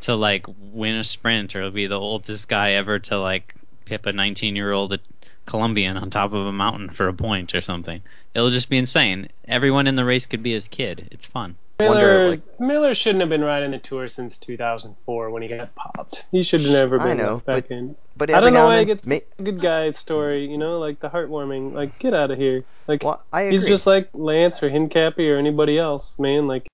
to 0.00 0.14
like 0.14 0.44
win 0.48 0.96
a 0.96 1.04
sprint, 1.04 1.54
or 1.56 1.62
he'll 1.62 1.70
be 1.70 1.86
the 1.86 1.98
oldest 2.00 2.48
guy 2.48 2.72
ever 2.72 2.98
to 3.00 3.18
like 3.20 3.54
pip 3.88 4.06
a 4.06 4.12
19 4.12 4.54
year 4.54 4.72
old 4.72 4.98
Colombian 5.46 5.96
on 5.96 6.10
top 6.10 6.32
of 6.32 6.46
a 6.46 6.52
mountain 6.52 6.90
for 6.90 7.08
a 7.08 7.14
point 7.14 7.54
or 7.54 7.60
something. 7.60 8.02
It'll 8.34 8.50
just 8.50 8.68
be 8.68 8.76
insane. 8.76 9.28
Everyone 9.46 9.86
in 9.86 9.96
the 9.96 10.04
race 10.04 10.26
could 10.26 10.42
be 10.42 10.52
his 10.52 10.68
kid. 10.68 11.08
It's 11.10 11.24
fun. 11.26 11.56
Wonder, 11.80 12.00
Miller, 12.00 12.28
like- 12.30 12.60
Miller 12.60 12.94
shouldn't 12.94 13.20
have 13.20 13.28
been 13.30 13.44
riding 13.44 13.70
the 13.70 13.78
tour 13.78 14.08
since 14.08 14.36
2004 14.38 15.30
when 15.30 15.42
he 15.42 15.48
got 15.48 15.72
popped. 15.76 16.24
He 16.32 16.42
should 16.42 16.60
have 16.62 16.72
never 16.72 17.00
I 17.00 17.04
been 17.04 17.18
know, 17.18 17.36
back 17.46 17.68
but 17.68 17.70
in. 17.70 17.96
but 18.16 18.30
I 18.30 18.40
don't 18.40 18.52
know 18.52 18.66
why 18.66 18.74
he 18.74 18.78
and 18.80 18.86
gets 18.88 19.02
then, 19.02 19.20
the 19.36 19.42
good 19.44 19.60
guy 19.60 19.92
story, 19.92 20.44
you 20.50 20.58
know, 20.58 20.80
like 20.80 20.98
the 21.00 21.08
heartwarming. 21.08 21.72
Like, 21.72 21.96
get 22.00 22.14
out 22.14 22.30
of 22.32 22.38
here. 22.38 22.64
Like, 22.88 23.04
well, 23.04 23.22
I 23.32 23.42
agree. 23.42 23.58
he's 23.58 23.66
just 23.68 23.86
like 23.86 24.08
Lance 24.12 24.60
or 24.62 24.68
Hincapie 24.68 25.32
or 25.32 25.36
anybody 25.38 25.78
else, 25.78 26.18
man. 26.18 26.48
Like, 26.48 26.66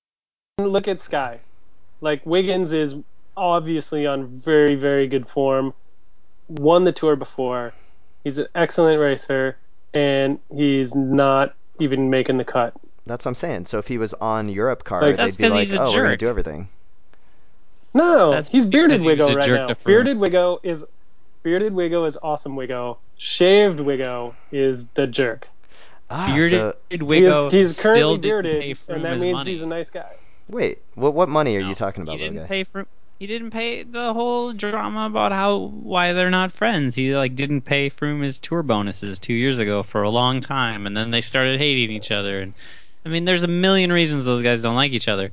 look 0.57 0.87
at 0.87 0.99
Sky. 0.99 1.39
Like, 2.01 2.25
Wiggins 2.25 2.73
is 2.73 2.95
obviously 3.37 4.07
on 4.07 4.25
very, 4.25 4.73
very 4.75 5.07
good 5.07 5.29
form. 5.29 5.73
Won 6.47 6.83
the 6.83 6.91
tour 6.91 7.15
before. 7.15 7.73
He's 8.23 8.37
an 8.37 8.47
excellent 8.55 8.99
racer, 8.99 9.57
and 9.93 10.39
he's 10.53 10.93
not 10.95 11.53
even 11.79 12.09
making 12.09 12.37
the 12.37 12.43
cut. 12.45 12.73
That's 13.07 13.25
what 13.25 13.29
I'm 13.31 13.35
saying. 13.35 13.65
So 13.65 13.77
if 13.77 13.87
he 13.87 13.97
was 13.97 14.13
on 14.15 14.47
Europcar, 14.49 15.01
Like- 15.01 15.15
That's 15.15 15.35
they'd 15.37 15.43
be 15.43 15.47
'cause 15.49 15.51
like, 15.53 15.59
he's 15.67 15.73
a 15.73 15.81
"Oh, 15.81 15.85
we're 15.91 15.97
gonna 16.03 16.09
jerk. 16.11 16.19
do 16.19 16.27
everything." 16.27 16.69
No, 17.93 18.31
That's 18.31 18.49
he's 18.49 18.65
bearded 18.65 19.01
because 19.01 19.29
he 19.29 19.35
Wiggo 19.35 19.37
right 19.37 19.69
now. 19.69 19.75
Bearded 19.85 20.17
Wiggo 20.17 20.59
is 20.63 20.85
bearded 21.43 21.73
Wiggo 21.73 22.07
is 22.07 22.17
awesome 22.21 22.55
Wiggo. 22.55 22.97
Shaved 23.17 23.79
Wiggo 23.79 24.33
is 24.51 24.87
the 24.95 25.07
jerk. 25.07 25.47
Ah, 26.09 26.27
Bearded 26.35 26.51
so 26.51 26.73
He 26.89 26.95
is, 26.95 27.01
Wiggo 27.01 27.51
he's 27.51 27.77
still 27.77 27.91
currently 27.93 28.17
didn't 28.17 28.21
bearded, 28.21 28.77
and 28.89 29.05
that 29.05 29.19
means 29.19 29.33
money. 29.33 29.51
he's 29.51 29.61
a 29.61 29.65
nice 29.67 29.89
guy. 29.89 30.11
wait, 30.49 30.79
what 30.95 31.13
what 31.13 31.29
money 31.29 31.55
are 31.57 31.61
No, 31.61 31.69
you 31.69 31.75
talking 31.75 32.01
about, 32.03 32.13
He 32.13 32.17
didn't 32.19 32.37
guy? 32.41 32.47
pay 32.47 32.63
for. 32.63 32.85
He 33.25 33.33
didn't 33.33 33.49
pay 33.49 33.81
the 33.81 34.13
whole 34.13 34.53
drama 34.53 35.07
about 35.07 35.31
how 35.31 35.57
why 35.57 36.13
they're 36.13 36.29
not 36.29 36.51
friends. 36.51 36.93
He 36.93 37.15
like 37.15 37.33
didn't 37.33 37.61
pay 37.61 37.89
Froome 37.89 38.21
his 38.21 38.37
tour 38.37 38.61
bonuses 38.61 39.17
two 39.17 39.33
years 39.33 39.57
ago 39.57 39.81
for 39.81 40.03
a 40.03 40.11
long 40.11 40.41
time, 40.41 40.85
and 40.85 40.95
then 40.95 41.09
they 41.09 41.21
started 41.21 41.59
hating 41.59 41.89
each 41.89 42.11
other. 42.11 42.39
And 42.39 42.53
I 43.03 43.09
mean, 43.09 43.25
there's 43.25 43.41
a 43.41 43.47
million 43.47 43.91
reasons 43.91 44.25
those 44.25 44.43
guys 44.43 44.61
don't 44.61 44.75
like 44.75 44.91
each 44.91 45.07
other. 45.07 45.31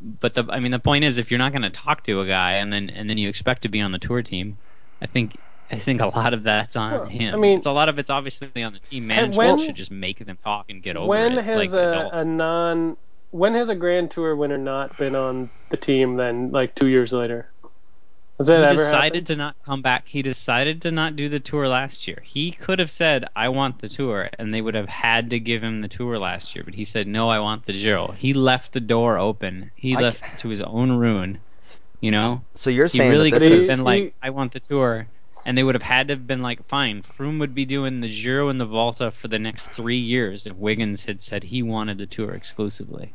But 0.00 0.32
the 0.32 0.46
I 0.48 0.60
mean, 0.60 0.72
the 0.72 0.78
point 0.78 1.04
is, 1.04 1.18
if 1.18 1.30
you're 1.30 1.36
not 1.36 1.52
going 1.52 1.60
to 1.60 1.68
talk 1.70 2.04
to 2.04 2.22
a 2.22 2.26
guy 2.26 2.52
and 2.52 2.72
then 2.72 2.88
and 2.88 3.10
then 3.10 3.18
you 3.18 3.28
expect 3.28 3.60
to 3.64 3.68
be 3.68 3.82
on 3.82 3.92
the 3.92 3.98
tour 3.98 4.22
team, 4.22 4.56
I 5.02 5.06
think. 5.06 5.36
I 5.70 5.76
think 5.76 6.00
a 6.00 6.06
lot 6.06 6.32
of 6.32 6.44
that's 6.44 6.76
on 6.76 7.10
him. 7.10 7.34
I 7.34 7.36
mean- 7.36 7.58
it's 7.58 7.66
a 7.66 7.72
lot 7.72 7.90
of 7.90 7.98
it's 7.98 8.08
obviously 8.08 8.62
on 8.62 8.72
the 8.72 8.78
team. 8.78 9.06
Management 9.06 9.36
when- 9.36 9.58
should 9.58 9.76
just 9.76 9.90
make 9.90 10.24
them 10.24 10.38
talk 10.42 10.70
and 10.70 10.82
get 10.82 10.96
over 10.96 11.08
when 11.08 11.36
it. 11.36 11.44
has 11.44 11.74
like 11.74 11.78
a, 11.78 12.08
a 12.10 12.24
non 12.24 12.96
when 13.30 13.54
has 13.54 13.68
a 13.68 13.74
Grand 13.74 14.10
Tour 14.10 14.36
winner 14.36 14.58
not 14.58 14.96
been 14.96 15.14
on 15.14 15.50
the 15.70 15.76
team? 15.76 16.16
Then 16.16 16.50
like 16.50 16.74
two 16.74 16.88
years 16.88 17.12
later, 17.12 17.52
has 18.38 18.46
that 18.48 18.58
he 18.58 18.64
ever 18.64 18.76
decided 18.76 19.26
happened? 19.26 19.26
to 19.28 19.36
not 19.36 19.56
come 19.64 19.82
back. 19.82 20.06
He 20.08 20.22
decided 20.22 20.82
to 20.82 20.90
not 20.90 21.16
do 21.16 21.28
the 21.28 21.40
tour 21.40 21.68
last 21.68 22.06
year. 22.08 22.22
He 22.24 22.52
could 22.52 22.78
have 22.78 22.90
said, 22.90 23.24
"I 23.36 23.48
want 23.48 23.80
the 23.80 23.88
tour," 23.88 24.30
and 24.38 24.52
they 24.54 24.60
would 24.60 24.74
have 24.74 24.88
had 24.88 25.30
to 25.30 25.40
give 25.40 25.62
him 25.62 25.80
the 25.80 25.88
tour 25.88 26.18
last 26.18 26.54
year. 26.54 26.64
But 26.64 26.74
he 26.74 26.84
said, 26.84 27.06
"No, 27.06 27.28
I 27.28 27.40
want 27.40 27.66
the 27.66 27.72
Giro." 27.72 28.12
He 28.12 28.32
left 28.34 28.72
the 28.72 28.80
door 28.80 29.18
open. 29.18 29.70
He 29.76 29.96
I 29.96 30.00
left 30.00 30.38
to 30.40 30.48
his 30.48 30.62
own 30.62 30.92
ruin. 30.92 31.38
You 32.00 32.12
know, 32.12 32.42
So 32.54 32.70
you're 32.70 32.86
he 32.86 32.98
saying 32.98 33.10
really 33.10 33.30
that 33.30 33.40
could 33.40 33.42
this 33.42 33.68
have 33.68 33.78
been 33.78 33.84
like, 33.84 34.14
"I 34.22 34.30
want 34.30 34.52
the 34.52 34.60
tour," 34.60 35.08
and 35.48 35.56
they 35.56 35.64
would 35.64 35.74
have 35.74 35.82
had 35.82 36.08
to 36.08 36.12
have 36.14 36.26
been 36.26 36.42
like, 36.42 36.62
"Fine." 36.68 37.00
Froome 37.02 37.40
would 37.40 37.54
be 37.54 37.64
doing 37.64 38.00
the 38.02 38.10
Giro 38.10 38.50
and 38.50 38.60
the 38.60 38.66
Volta 38.66 39.10
for 39.10 39.28
the 39.28 39.38
next 39.38 39.72
three 39.72 39.96
years 39.96 40.46
if 40.46 40.54
Wiggins 40.54 41.06
had 41.06 41.22
said 41.22 41.42
he 41.44 41.62
wanted 41.62 41.96
the 41.96 42.06
tour 42.06 42.32
exclusively. 42.34 43.14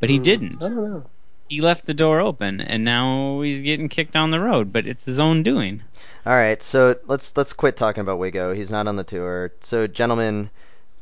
But 0.00 0.08
he 0.08 0.18
Hmm, 0.18 0.20
didn't 0.20 0.62
I 0.62 0.68
don't 0.68 0.76
know. 0.76 1.10
he 1.48 1.60
left 1.60 1.86
the 1.86 1.94
door 1.94 2.20
open 2.20 2.60
and 2.60 2.84
now 2.84 3.40
he's 3.40 3.62
getting 3.62 3.88
kicked 3.88 4.12
down 4.12 4.30
the 4.30 4.40
road 4.40 4.72
but 4.72 4.86
it's 4.86 5.04
his 5.04 5.18
own 5.18 5.42
doing 5.42 5.82
All 6.26 6.32
right, 6.34 6.62
so 6.62 6.94
let's 7.06 7.36
let's 7.36 7.52
quit 7.52 7.76
talking 7.76 8.02
about 8.02 8.20
Wiggo. 8.20 8.54
He's 8.54 8.70
not 8.70 8.86
on 8.86 8.96
the 8.96 9.04
tour. 9.04 9.52
So, 9.60 9.86
gentlemen, 9.88 10.50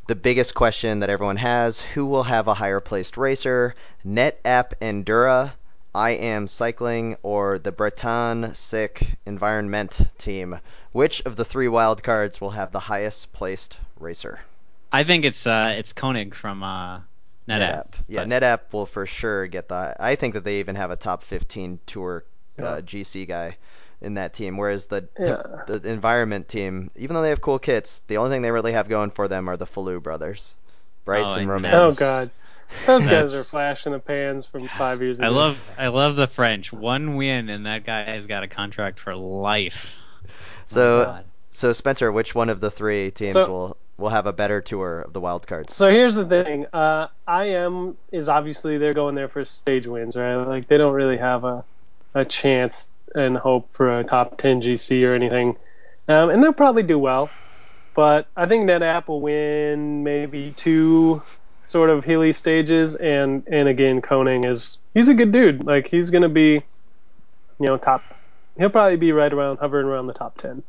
the 0.06 0.14
biggest 0.14 0.54
question 0.54 1.00
that 1.00 1.10
everyone 1.10 1.36
has: 1.38 1.80
Who 1.80 2.06
will 2.06 2.22
have 2.24 2.48
a 2.48 2.54
higher 2.54 2.80
placed 2.80 3.16
racer? 3.18 3.74
NetApp 4.06 4.72
Endura, 4.80 5.52
I 5.96 6.10
Am 6.10 6.46
Cycling, 6.46 7.16
or 7.22 7.58
the 7.58 7.72
Breton 7.72 8.54
Sick 8.54 9.16
Environment 9.24 9.98
team? 10.18 10.58
Which 10.92 11.22
of 11.24 11.36
the 11.36 11.44
three 11.44 11.68
wild 11.68 12.02
cards 12.02 12.38
will 12.38 12.50
have 12.50 12.70
the 12.70 12.80
highest 12.80 13.32
placed 13.32 13.78
racer? 13.98 14.40
i 14.92 15.02
think 15.04 15.24
it's 15.24 15.46
uh 15.46 15.74
it's 15.78 15.94
koenig 15.94 16.34
from 16.34 16.62
uh 16.62 17.00
NetApp. 17.48 17.86
Yeah, 18.08 18.24
but- 18.24 18.28
NetApp 18.28 18.60
will 18.72 18.84
for 18.84 19.06
sure 19.06 19.46
get 19.46 19.68
the. 19.68 19.96
I 19.98 20.16
think 20.16 20.34
that 20.34 20.44
they 20.44 20.58
even 20.60 20.76
have 20.76 20.90
a 20.90 20.96
top 20.96 21.22
15 21.22 21.78
tour 21.86 22.24
uh, 22.58 22.62
Yeah. 22.62 22.80
GC 22.82 23.26
guy 23.26 23.56
in 24.02 24.14
that 24.14 24.34
team. 24.34 24.58
Whereas 24.58 24.86
the, 24.86 25.08
Yeah. 25.18 25.42
the 25.66 25.78
the 25.78 25.90
environment 25.90 26.46
team, 26.48 26.90
even 26.96 27.14
though 27.14 27.22
they 27.22 27.30
have 27.30 27.40
cool 27.40 27.58
kits, 27.58 28.02
the 28.06 28.18
only 28.18 28.30
thing 28.30 28.42
they 28.42 28.50
really 28.50 28.72
have 28.72 28.88
going 28.88 29.12
for 29.12 29.28
them 29.28 29.48
are 29.48 29.56
the 29.56 29.64
Feillu 29.64 30.02
brothers, 30.02 30.56
Brice 31.06 31.24
Oh, 31.26 31.32
and 31.32 31.40
and 31.42 31.50
Romain. 31.50 31.72
Oh 31.74 31.92
God, 31.94 32.30
those 32.86 33.04
guys 33.04 33.12
are 33.34 33.38
that's- 33.38 33.50
flash 33.50 33.86
in 33.86 33.92
the 33.92 33.98
pans 33.98 34.46
from 34.46 34.66
five 34.68 35.00
years 35.02 35.18
ago. 35.18 35.26
i 35.26 35.30
love 35.30 35.58
i 35.78 35.88
love 35.88 36.16
the 36.16 36.26
french 36.26 36.72
one 36.72 37.16
win 37.16 37.48
and 37.48 37.66
that 37.66 37.84
guy 37.84 38.02
has 38.04 38.26
got 38.26 38.42
a 38.42 38.48
contract 38.48 38.98
for 38.98 39.14
life 39.14 39.94
So 40.66 40.98
My 40.98 41.04
God. 41.04 41.24
so 41.50 41.72
Spencer, 41.72 42.10
which 42.10 42.34
one 42.34 42.48
of 42.48 42.58
the 42.60 42.70
three 42.70 43.10
teams 43.12 43.32
So- 43.34 43.48
will 43.50 43.76
will 43.98 44.08
have 44.10 44.26
a 44.26 44.32
better 44.32 44.60
tour 44.60 45.00
of 45.02 45.14
the 45.14 45.20
wild 45.22 45.46
cards? 45.46 45.72
So 45.74 45.90
here's 45.90 46.16
the 46.16 46.26
thing. 46.26 46.66
Uh, 46.70 47.06
IM 47.26 47.96
is 48.12 48.28
obviously 48.28 48.76
they're 48.76 48.92
going 48.92 49.14
there 49.14 49.28
for 49.28 49.42
stage 49.46 49.86
wins, 49.86 50.16
right? 50.16 50.34
Like 50.36 50.68
they 50.68 50.76
don't 50.76 50.92
really 50.92 51.16
have 51.16 51.44
a 51.44 51.64
a 52.14 52.24
chance 52.26 52.88
and 53.14 53.38
hope 53.38 53.68
for 53.72 53.98
a 54.00 54.04
top 54.04 54.36
10 54.38 54.60
GC 54.60 55.02
or 55.08 55.14
anything, 55.14 55.56
um, 56.08 56.28
and 56.30 56.42
they'll 56.42 56.52
probably 56.52 56.82
do 56.82 56.98
well. 56.98 57.30
But 57.94 58.26
I 58.36 58.44
think 58.46 58.68
NetApp 58.68 59.08
will 59.08 59.22
win 59.22 60.02
maybe 60.04 60.52
two 60.54 61.22
sort 61.66 61.90
of 61.90 62.04
Healy 62.04 62.32
stages, 62.32 62.94
and 62.94 63.42
and 63.48 63.68
again, 63.68 64.00
Koning 64.00 64.44
is 64.44 64.78
he's 64.94 65.08
a 65.08 65.14
good 65.14 65.32
dude. 65.32 65.64
Like 65.64 65.88
he's 65.88 66.10
gonna 66.10 66.28
be, 66.28 66.62
you 67.58 67.66
know, 67.66 67.76
top. 67.76 68.02
He'll 68.56 68.70
probably 68.70 68.96
be 68.96 69.12
right 69.12 69.32
around 69.32 69.58
hovering 69.58 69.86
around 69.86 70.06
the 70.06 70.14
top 70.14 70.38
10 70.38 70.62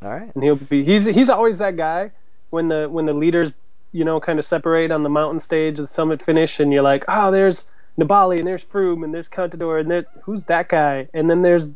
All 0.00 0.08
right. 0.10 0.34
and 0.34 0.42
he'll 0.42 0.56
be 0.56 0.82
he's 0.82 1.04
he's 1.04 1.28
always 1.28 1.58
that 1.58 1.76
guy 1.76 2.10
when 2.48 2.68
the 2.68 2.88
when 2.88 3.04
the 3.04 3.12
leaders 3.12 3.52
you 3.92 4.02
know 4.02 4.18
kind 4.18 4.38
of 4.38 4.46
separate 4.46 4.90
on 4.90 5.02
the 5.02 5.10
mountain 5.10 5.38
stage 5.38 5.76
the 5.76 5.86
summit 5.86 6.22
finish 6.22 6.58
and 6.58 6.72
you're 6.72 6.82
like 6.82 7.04
oh 7.06 7.30
there's 7.30 7.64
Nibali 7.98 8.38
and 8.38 8.46
there's 8.46 8.64
Froome 8.64 9.04
and 9.04 9.12
there's 9.12 9.28
Contador 9.28 9.78
and 9.78 9.90
there 9.90 10.06
who's 10.22 10.44
that 10.44 10.70
guy 10.70 11.06
and 11.12 11.28
then 11.28 11.42
there's 11.42 11.66
a 11.66 11.72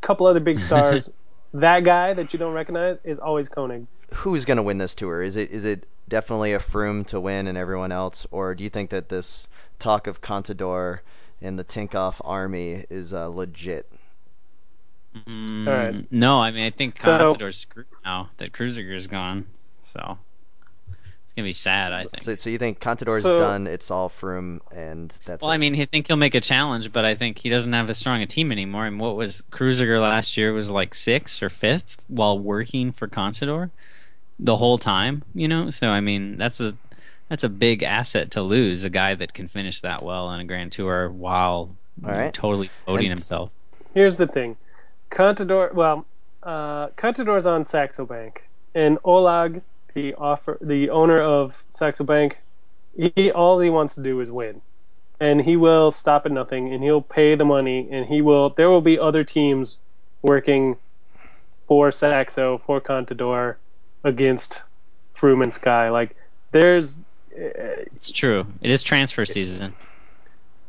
couple 0.00 0.26
other 0.26 0.40
big 0.40 0.58
stars 0.58 1.12
that 1.54 1.84
guy 1.84 2.12
that 2.12 2.32
you 2.32 2.40
don't 2.40 2.52
recognize 2.52 2.98
is 3.04 3.20
always 3.20 3.48
Koenig 3.48 3.86
Who's 4.12 4.44
going 4.44 4.56
to 4.56 4.62
win 4.62 4.78
this 4.78 4.94
tour? 4.94 5.22
Is 5.22 5.36
it 5.36 5.50
is 5.50 5.64
it 5.64 5.86
definitely 6.10 6.52
a 6.52 6.58
Froome 6.58 7.06
to 7.06 7.18
win 7.20 7.46
and 7.46 7.56
everyone 7.56 7.92
else, 7.92 8.26
or 8.30 8.54
do 8.54 8.62
you 8.64 8.68
think 8.70 8.90
that 8.90 9.08
this 9.08 9.48
talk 9.78 10.06
of 10.06 10.20
Contador 10.20 10.98
and 11.40 11.58
the 11.58 11.64
Tinkoff 11.64 12.20
army 12.22 12.84
is 12.90 13.14
uh, 13.14 13.28
legit? 13.28 13.90
Mm, 15.26 15.66
All 15.66 15.72
right. 15.74 16.12
no 16.12 16.40
i 16.40 16.52
mean 16.52 16.62
i 16.64 16.70
think 16.70 16.96
So- 16.96 17.18
Contador's 17.18 17.56
screwed 17.56 17.86
now 18.04 18.30
that 18.36 18.52
Kreuziger's 18.52 19.08
gone 19.08 19.44
so 19.86 20.18
it's 21.24 21.34
gonna 21.34 21.48
be 21.48 21.52
sad 21.52 21.92
i 21.92 22.02
think 22.04 22.22
So, 22.22 22.36
so 22.36 22.48
you 22.48 22.58
think 22.58 22.78
Contador's 22.78 23.24
So- 23.24 23.36
done? 23.36 23.66
It's 23.66 23.90
all 23.90 24.08
Froome, 24.08 24.60
and 24.70 25.12
that's 25.26 25.42
Well, 25.42 25.50
it. 25.50 25.54
I 25.54 25.58
mean, 25.58 25.80
I 25.80 25.84
think 25.86 26.06
he'll 26.06 26.16
make 26.16 26.36
a 26.36 26.40
challenge, 26.40 26.92
but 26.92 27.04
I 27.04 27.16
think 27.16 27.38
he 27.38 27.48
doesn't 27.50 27.72
have 27.72 27.90
as 27.90 27.98
strong 27.98 28.22
a 28.22 28.26
team 28.28 28.52
anymore. 28.52 28.86
And 28.86 29.00
what 29.00 29.16
was 29.16 29.42
Kreuziger 29.50 30.00
last 30.00 30.36
year 30.36 30.52
was 30.52 30.70
like 30.70 30.94
sixth 30.94 31.42
or 31.42 31.50
fifth 31.50 31.96
while 32.06 32.38
working 32.38 32.92
for 32.92 33.08
Contador 33.08 33.70
the 34.42 34.56
whole 34.56 34.78
time, 34.78 35.22
you 35.34 35.46
know. 35.48 35.70
So 35.70 35.88
I 35.90 36.00
mean, 36.00 36.36
that's 36.38 36.60
a 36.60 36.74
that's 37.28 37.44
a 37.44 37.48
big 37.48 37.82
asset 37.82 38.32
to 38.32 38.42
lose 38.42 38.82
a 38.84 38.90
guy 38.90 39.14
that 39.14 39.34
can 39.34 39.46
finish 39.48 39.80
that 39.82 40.02
well 40.02 40.26
on 40.26 40.40
a 40.40 40.44
Grand 40.44 40.72
Tour 40.72 41.10
while 41.10 41.76
All 42.04 42.10
right. 42.10 42.32
totally 42.34 42.70
devoting 42.86 43.06
And- 43.06 43.18
himself. 43.18 43.50
here's 43.94 44.16
the 44.16 44.26
thing. 44.26 44.56
Contador, 45.10 45.72
well, 45.74 46.06
uh, 46.42 46.88
Contador's 46.96 47.46
on 47.46 47.64
Saxo 47.64 48.06
Bank, 48.06 48.48
and 48.74 48.98
Oleg, 49.04 49.62
the 49.94 50.14
offer, 50.14 50.56
the 50.60 50.90
owner 50.90 51.20
of 51.20 51.62
Saxo 51.70 52.04
Bank, 52.04 52.38
he 52.96 53.30
all 53.32 53.60
he 53.60 53.70
wants 53.70 53.94
to 53.96 54.02
do 54.02 54.20
is 54.20 54.30
win, 54.30 54.60
and 55.20 55.40
he 55.42 55.56
will 55.56 55.90
stop 55.92 56.26
at 56.26 56.32
nothing, 56.32 56.72
and 56.72 56.82
he'll 56.82 57.02
pay 57.02 57.34
the 57.34 57.44
money, 57.44 57.88
and 57.90 58.06
he 58.06 58.22
will. 58.22 58.50
There 58.50 58.70
will 58.70 58.80
be 58.80 58.98
other 58.98 59.22
teams 59.24 59.78
working 60.22 60.76
for 61.66 61.90
Saxo 61.92 62.58
for 62.58 62.80
Contador 62.80 63.56
against 64.04 64.62
Froome 65.14 65.42
and 65.42 65.52
Sky. 65.52 65.90
Like 65.90 66.16
there's, 66.52 66.96
It's 67.32 68.10
true. 68.10 68.46
It 68.62 68.70
is 68.70 68.82
transfer 68.82 69.24
season. 69.24 69.74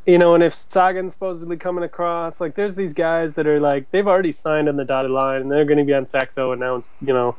you 0.06 0.18
know, 0.18 0.34
and 0.34 0.42
if 0.42 0.54
Sagan's 0.68 1.12
supposedly 1.12 1.56
coming 1.56 1.84
across, 1.84 2.40
like 2.40 2.54
there's 2.54 2.74
these 2.74 2.92
guys 2.92 3.34
that 3.34 3.46
are 3.46 3.60
like 3.60 3.90
they've 3.90 4.06
already 4.06 4.32
signed 4.32 4.68
on 4.68 4.76
the 4.76 4.84
dotted 4.84 5.10
line 5.10 5.42
and 5.42 5.50
they're 5.50 5.64
going 5.64 5.78
to 5.78 5.84
be 5.84 5.94
on 5.94 6.06
Saxo 6.06 6.52
announced, 6.52 6.92
you 7.00 7.12
know, 7.12 7.36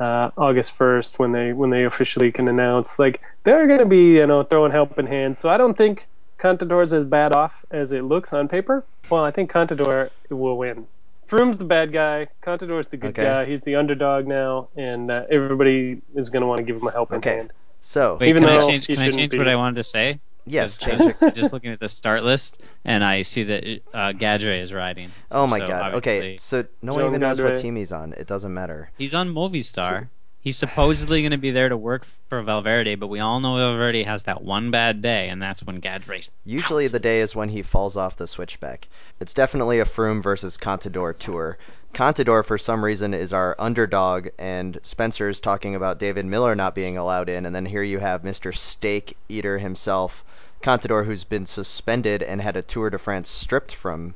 uh, 0.00 0.30
August 0.36 0.76
1st 0.76 1.18
when 1.18 1.32
they 1.32 1.52
when 1.52 1.70
they 1.70 1.84
officially 1.84 2.32
can 2.32 2.48
announce. 2.48 2.98
Like 2.98 3.20
they're 3.44 3.66
going 3.66 3.80
to 3.80 3.86
be, 3.86 4.14
you 4.14 4.26
know, 4.26 4.42
throwing 4.42 4.72
helping 4.72 5.06
hands. 5.06 5.38
So 5.40 5.48
I 5.48 5.56
don't 5.56 5.76
think 5.76 6.08
Contador's 6.38 6.92
as 6.92 7.04
bad 7.04 7.34
off 7.34 7.64
as 7.70 7.92
it 7.92 8.02
looks 8.02 8.32
on 8.32 8.48
paper. 8.48 8.84
Well, 9.10 9.24
I 9.24 9.30
think 9.30 9.50
Contador 9.50 10.10
will 10.30 10.58
win. 10.58 10.86
Froome's 11.34 11.58
the 11.58 11.64
bad 11.64 11.92
guy. 11.92 12.28
Contador's 12.42 12.86
the 12.88 12.96
good 12.96 13.08
Okay. 13.10 13.24
guy. 13.24 13.44
He's 13.44 13.62
the 13.64 13.74
underdog 13.74 14.26
now, 14.28 14.68
and 14.76 15.10
uh, 15.10 15.24
everybody 15.30 16.00
is 16.14 16.30
going 16.30 16.42
to 16.42 16.46
want 16.46 16.58
to 16.58 16.64
give 16.64 16.76
him 16.76 16.86
a 16.86 16.92
helping 16.92 17.18
Okay. 17.18 17.36
hand. 17.36 17.52
So 17.80 18.16
Wait, 18.20 18.28
Even 18.28 18.44
can 18.44 18.50
I 18.52 18.60
though 18.60 18.66
change? 18.68 18.86
Can 18.86 18.98
I 18.98 19.06
shouldn't 19.06 19.18
change 19.18 19.32
be. 19.32 19.38
what 19.38 19.48
I 19.48 19.56
wanted 19.56 19.76
to 19.76 19.82
say? 19.82 20.20
yes, 20.46 20.78
Just- 20.78 20.98
change. 21.00 21.16
just, 21.20 21.34
just 21.36 21.52
looking 21.52 21.72
at 21.72 21.80
the 21.80 21.88
start 21.88 22.22
list, 22.22 22.62
and 22.84 23.02
I 23.04 23.22
see 23.22 23.42
that 23.44 23.64
uh, 23.92 24.12
Gadret 24.12 24.60
is 24.62 24.72
riding. 24.72 25.10
Oh 25.32 25.46
my 25.46 25.58
So 25.58 25.66
god. 25.66 25.94
Okay, 25.94 26.36
so 26.36 26.64
no 26.82 26.94
one 26.94 27.02
Jean 27.02 27.10
even 27.10 27.20
knows 27.22 27.40
what 27.42 27.56
team 27.56 27.74
he's 27.76 27.90
on. 27.92 28.12
It 28.12 28.26
doesn't 28.28 28.54
matter. 28.54 28.90
He's 28.96 29.14
on 29.14 29.28
Movistar. 29.34 30.08
He's 30.44 30.58
supposedly 30.58 31.22
going 31.22 31.30
to 31.30 31.38
be 31.38 31.52
there 31.52 31.70
to 31.70 31.76
work 31.76 32.06
for 32.28 32.42
Valverde, 32.42 32.96
but 32.96 33.06
we 33.06 33.18
all 33.18 33.40
know 33.40 33.56
Valverde 33.56 34.02
has 34.02 34.24
that 34.24 34.42
one 34.42 34.70
bad 34.70 35.00
day, 35.00 35.30
and 35.30 35.40
that's 35.40 35.62
when 35.62 35.80
Gadret. 35.80 36.28
Usually 36.44 36.86
the 36.86 37.00
day 37.00 37.20
is 37.20 37.34
when 37.34 37.48
he 37.48 37.62
falls 37.62 37.96
off 37.96 38.18
the 38.18 38.26
switchback. 38.26 38.86
It's 39.20 39.32
definitely 39.32 39.80
a 39.80 39.86
Froome 39.86 40.22
versus 40.22 40.58
Contador 40.58 41.18
tour. 41.18 41.56
Contador, 41.94 42.44
for 42.44 42.58
some 42.58 42.84
reason, 42.84 43.14
is 43.14 43.32
our 43.32 43.56
underdog, 43.58 44.28
and 44.38 44.78
Spencer's 44.82 45.40
talking 45.40 45.76
about 45.76 45.98
David 45.98 46.26
Miller 46.26 46.54
not 46.54 46.74
being 46.74 46.98
allowed 46.98 47.30
in, 47.30 47.46
and 47.46 47.56
then 47.56 47.64
here 47.64 47.82
you 47.82 47.98
have 47.98 48.20
Mr. 48.20 48.54
Steak 48.54 49.16
Eater 49.30 49.56
himself, 49.56 50.22
Contador, 50.60 51.06
who's 51.06 51.24
been 51.24 51.46
suspended 51.46 52.22
and 52.22 52.42
had 52.42 52.56
a 52.56 52.62
Tour 52.62 52.90
de 52.90 52.98
France 52.98 53.30
stripped 53.30 53.74
from 53.74 54.14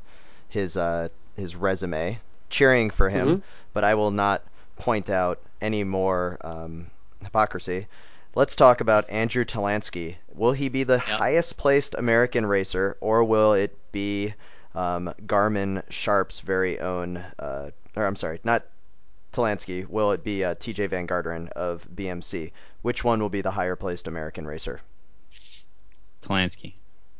his 0.51 0.77
uh, 0.77 1.09
his 1.37 1.57
resume, 1.57 2.19
cheering 2.51 2.91
for 2.91 3.09
him. 3.09 3.29
Mhm. 3.39 3.43
But 3.73 3.85
I 3.85 3.95
will 3.95 4.11
not 4.11 4.43
point 4.77 5.09
out 5.09 5.41
any 5.61 5.85
more 5.85 6.39
um, 6.43 6.89
hypocrisy. 7.23 7.87
Let's 8.35 8.57
talk 8.57 8.81
about 8.81 9.11
Andrew 9.11 9.45
Talansky. 9.45 10.17
Will 10.35 10.53
he 10.53 10.69
be 10.69 10.85
the 10.85 10.99
highest 10.99 11.57
placed 11.57 11.95
American 11.97 12.47
racer, 12.47 12.97
or 13.01 13.25
will 13.25 13.55
it 13.55 13.77
be 13.91 14.35
um, 14.75 15.13
Garmin 15.27 15.83
Sharp's 15.89 16.41
very 16.41 16.79
own? 16.79 17.17
Uh, 17.39 17.71
or 17.97 18.07
I'm 18.07 18.17
sorry, 18.17 18.41
not 18.45 18.65
Talansky. 19.33 19.89
Will 19.89 20.13
it 20.13 20.23
be 20.23 20.45
uh, 20.45 20.55
Tejay 20.55 20.89
Van 20.89 21.07
Garderen 21.07 21.49
of 21.51 21.87
BMC? 21.95 22.53
Which 22.83 23.03
one 23.03 23.21
will 23.21 23.29
be 23.29 23.41
the 23.41 23.51
higher 23.51 23.77
placed 23.77 24.07
American 24.07 24.47
racer? 24.47 24.81
Talansky. 26.23 26.75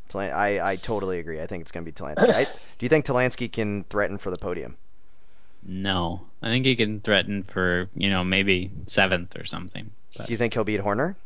Talan- 0.09 0.33
I, 0.33 0.73
I 0.73 0.77
totally 0.77 1.19
agree. 1.19 1.41
I 1.41 1.47
think 1.47 1.63
it's 1.63 1.71
going 1.71 1.85
to 1.85 1.91
be 1.91 1.95
Talansky. 1.95 2.33
I, 2.33 2.45
do 2.45 2.51
you 2.81 2.89
think 2.89 3.05
Talansky 3.07 3.51
can 3.51 3.85
threaten 3.85 4.19
for 4.19 4.31
the 4.31 4.39
podium? 4.39 4.77
No, 5.65 6.27
I 6.43 6.49
think 6.49 6.65
he 6.67 6.77
can 6.77 7.01
threaten 7.01 7.43
for 7.43 7.89
you 7.95 8.11
know 8.11 8.25
maybe 8.25 8.71
seventh 8.87 9.37
or 9.37 9.45
something. 9.45 9.91
But, 10.17 10.27
Do 10.27 10.33
you 10.33 10.39
think 10.39 10.55
he'll 10.55 10.65
beat 10.65 10.81
Horner? 10.81 11.17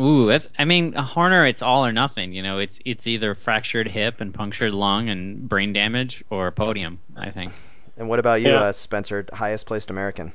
ooh, 0.00 0.26
that's. 0.26 0.48
I 0.58 0.64
mean, 0.64 0.94
a 0.94 1.02
Horner, 1.02 1.46
it's 1.46 1.62
all 1.62 1.84
or 1.84 1.92
nothing. 1.92 2.32
You 2.32 2.42
know, 2.42 2.58
it's 2.58 2.78
it's 2.84 3.06
either 3.06 3.34
fractured 3.34 3.88
hip 3.88 4.20
and 4.20 4.32
punctured 4.34 4.72
lung 4.72 5.08
and 5.08 5.48
brain 5.48 5.72
damage, 5.72 6.24
or 6.30 6.50
podium. 6.50 6.98
I 7.16 7.30
think. 7.30 7.52
And 7.96 8.08
what 8.08 8.18
about 8.20 8.40
you, 8.42 8.48
Yeah. 8.50 8.60
uh, 8.60 8.72
Spencer? 8.72 9.26
Highest 9.32 9.66
placed 9.66 9.90
American. 9.90 10.32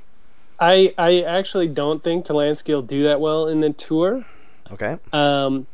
I 0.59 0.93
I 0.97 1.21
actually 1.21 1.67
don't 1.67 2.03
think 2.03 2.25
Talansky 2.25 2.73
will 2.73 2.81
do 2.81 3.03
that 3.03 3.19
well 3.21 3.47
in 3.47 3.61
the 3.61 3.71
tour. 3.71 4.25
Okay. 4.71 4.97
Um, 5.11 5.67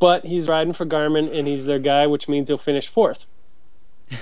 but 0.00 0.24
he's 0.24 0.48
riding 0.48 0.72
for 0.72 0.86
Garmin 0.86 1.36
and 1.36 1.46
he's 1.46 1.66
their 1.66 1.78
guy, 1.78 2.06
which 2.06 2.28
means 2.28 2.48
he'll 2.48 2.58
finish 2.58 2.88
fourth. 2.88 3.26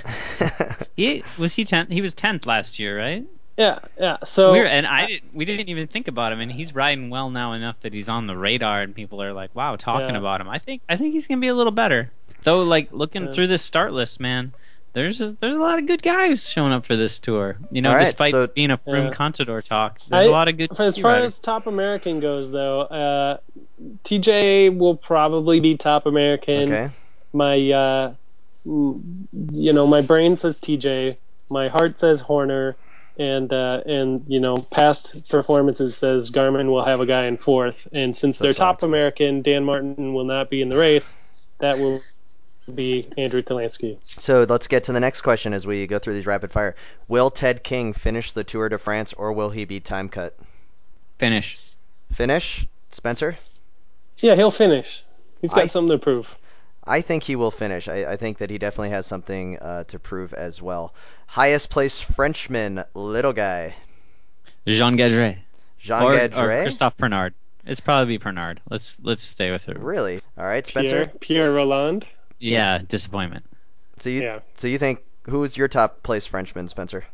He 0.97 1.25
was 1.39 1.55
he 1.55 1.65
tenth. 1.65 1.91
He 1.91 2.01
was 2.03 2.13
tenth 2.15 2.45
last 2.47 2.79
year, 2.79 2.99
right? 2.99 3.25
Yeah, 3.57 3.79
yeah. 3.99 4.19
So 4.25 4.53
we 4.53 4.59
were, 4.61 4.65
and 4.67 4.87
I 4.87 5.07
didn't. 5.07 5.35
We 5.35 5.45
didn't 5.45 5.69
even 5.69 5.87
think 5.87 6.07
about 6.09 6.33
him, 6.33 6.41
and 6.41 6.51
he's 6.53 6.75
riding 6.75 7.09
well 7.11 7.31
now 7.31 7.53
enough 7.53 7.81
that 7.81 7.93
he's 7.95 8.09
on 8.09 8.27
the 8.27 8.37
radar, 8.37 8.83
and 8.83 8.95
people 8.95 9.23
are 9.23 9.33
like, 9.33 9.55
"Wow, 9.55 9.77
talking 9.77 10.11
Yeah. 10.11 10.19
about 10.19 10.41
him." 10.41 10.49
I 10.49 10.59
think 10.59 10.83
I 10.89 10.97
think 10.97 11.13
he's 11.15 11.27
gonna 11.27 11.41
be 11.41 11.49
a 11.49 11.55
little 11.55 11.73
better. 11.73 12.11
Though, 12.43 12.63
like 12.63 12.89
looking 12.93 13.27
Yeah. 13.27 13.33
through 13.33 13.47
this 13.49 13.63
start 13.63 13.93
list, 13.93 14.21
man, 14.21 14.53
there's 14.95 15.21
a, 15.23 15.33
there's 15.33 15.57
a 15.57 15.61
lot 15.61 15.79
of 15.79 15.87
good 15.87 16.03
guys 16.03 16.51
showing 16.51 16.73
up 16.73 16.85
for 16.85 16.97
this 16.97 17.19
tour. 17.19 17.57
You 17.71 17.81
know, 17.83 17.91
All 17.91 17.97
right, 17.97 18.05
despite 18.05 18.33
so- 18.33 18.47
being 18.49 18.71
a 18.71 18.77
Froome 18.77 19.07
Yeah. 19.07 19.11
Contador 19.15 19.63
talk, 19.63 19.99
there's 20.09 20.27
a 20.27 20.29
I- 20.29 20.33
lot 20.33 20.49
of 20.49 20.57
good. 20.59 20.79
as 20.79 20.99
far 20.99 21.13
riders. 21.13 21.33
as 21.33 21.39
top 21.39 21.67
American 21.67 22.21
goes, 22.21 22.51
though, 22.51 22.83
uh, 22.83 23.37
Tejay 24.05 24.77
will 24.77 24.97
probably 24.97 25.61
be 25.61 25.77
top 25.77 26.05
American. 26.07 26.73
Okay. 26.73 26.91
My, 27.33 27.71
uh, 27.71 28.15
you 28.65 29.73
know, 29.73 29.87
my 29.87 30.01
brain 30.01 30.37
says 30.37 30.59
Tejay, 30.59 31.17
my 31.51 31.69
heart 31.69 31.99
says 31.99 32.21
Horner, 32.21 32.77
and 33.19 33.53
uh, 33.53 33.83
and 33.87 34.25
you 34.29 34.41
know, 34.41 34.57
past 34.57 35.29
performances 35.29 35.97
says 35.97 36.31
Garmin 36.31 36.67
will 36.69 36.85
have 36.85 37.01
a 37.01 37.07
guy 37.07 37.27
in 37.27 37.37
fourth. 37.37 37.89
And 37.93 38.17
since 38.17 38.39
So 38.39 38.45
they're 38.45 38.53
top 38.53 38.81
Talansky. 38.81 38.85
American, 38.85 39.43
Dan 39.43 39.65
Martin 39.65 40.15
will 40.15 40.25
not 40.25 40.49
be 40.51 40.63
in 40.63 40.69
the 40.69 40.77
race. 40.79 41.17
That 41.59 41.79
will 41.79 42.01
be 42.73 43.09
Andrew 43.19 43.43
Talansky. 43.43 43.99
So 44.03 44.47
let's 44.49 44.69
get 44.69 44.85
to 44.85 44.93
the 44.93 45.01
next 45.01 45.23
question 45.23 45.53
as 45.53 45.67
we 45.67 45.87
go 45.87 45.99
through 45.99 46.15
these 46.15 46.27
rapid 46.27 46.53
fire. 46.53 46.77
Will 47.09 47.31
Ted 47.31 47.65
King 47.65 47.93
finish 47.93 48.33
the 48.33 48.45
Tour 48.45 48.69
de 48.69 48.79
France 48.79 49.13
or 49.13 49.33
will 49.33 49.51
he 49.51 49.65
be 49.65 49.81
time 49.81 50.09
cut? 50.09 50.37
finish. 51.19 51.59
Finish? 52.13 52.67
Spencer? 52.91 53.37
Yeah, 54.19 54.35
he'll 54.35 54.51
finish. 54.51 55.05
He's 55.41 55.53
got 55.53 55.65
I- 55.65 55.67
something 55.69 55.91
to 55.91 55.99
prove. 55.99 56.37
I 56.85 57.01
think 57.01 57.23
he 57.23 57.37
will 57.37 57.51
finish. 57.51 57.89
I, 57.89 58.13
I 58.13 58.17
think 58.17 58.39
that 58.39 58.51
he 58.51 58.59
definitely 58.59 58.91
has 58.91 59.07
something 59.07 59.59
uh, 59.59 59.85
to 59.85 59.99
prove 59.99 60.33
as 60.35 60.61
well. 60.61 60.95
Highest 61.27 61.71
placed 61.71 62.05
Frenchman, 62.05 62.85
little 62.95 63.33
guy. 63.33 63.75
Jean 64.67 64.97
Gadret 64.97 65.39
Jean 65.79 66.03
or, 66.03 66.15
or 66.15 66.17
Gadret? 66.29 66.63
Christophe 66.63 66.97
Pernard. 66.97 67.35
It's 67.65 67.81
probably 67.81 68.15
be 68.15 68.19
Pernard. 68.19 68.61
Let's 68.69 68.99
let's 69.03 69.23
stay 69.25 69.51
with 69.51 69.69
it. 69.69 69.79
Really? 69.79 70.21
All 70.37 70.45
right, 70.45 70.67
Spencer. 70.67 71.05
Pierre, 71.05 71.19
Pierre 71.21 71.53
Rolland. 71.53 72.07
Yeah, 72.39 72.79
disappointment. 72.79 73.45
So 73.99 74.11
you 74.11 74.23
Yeah. 74.23 74.41
so 74.55 74.67
you 74.67 74.79
think 74.79 75.01
who's 75.25 75.57
your 75.57 75.69
top 75.69 76.03
place 76.03 76.27
Frenchman, 76.27 76.69
Spencer? 76.69 77.05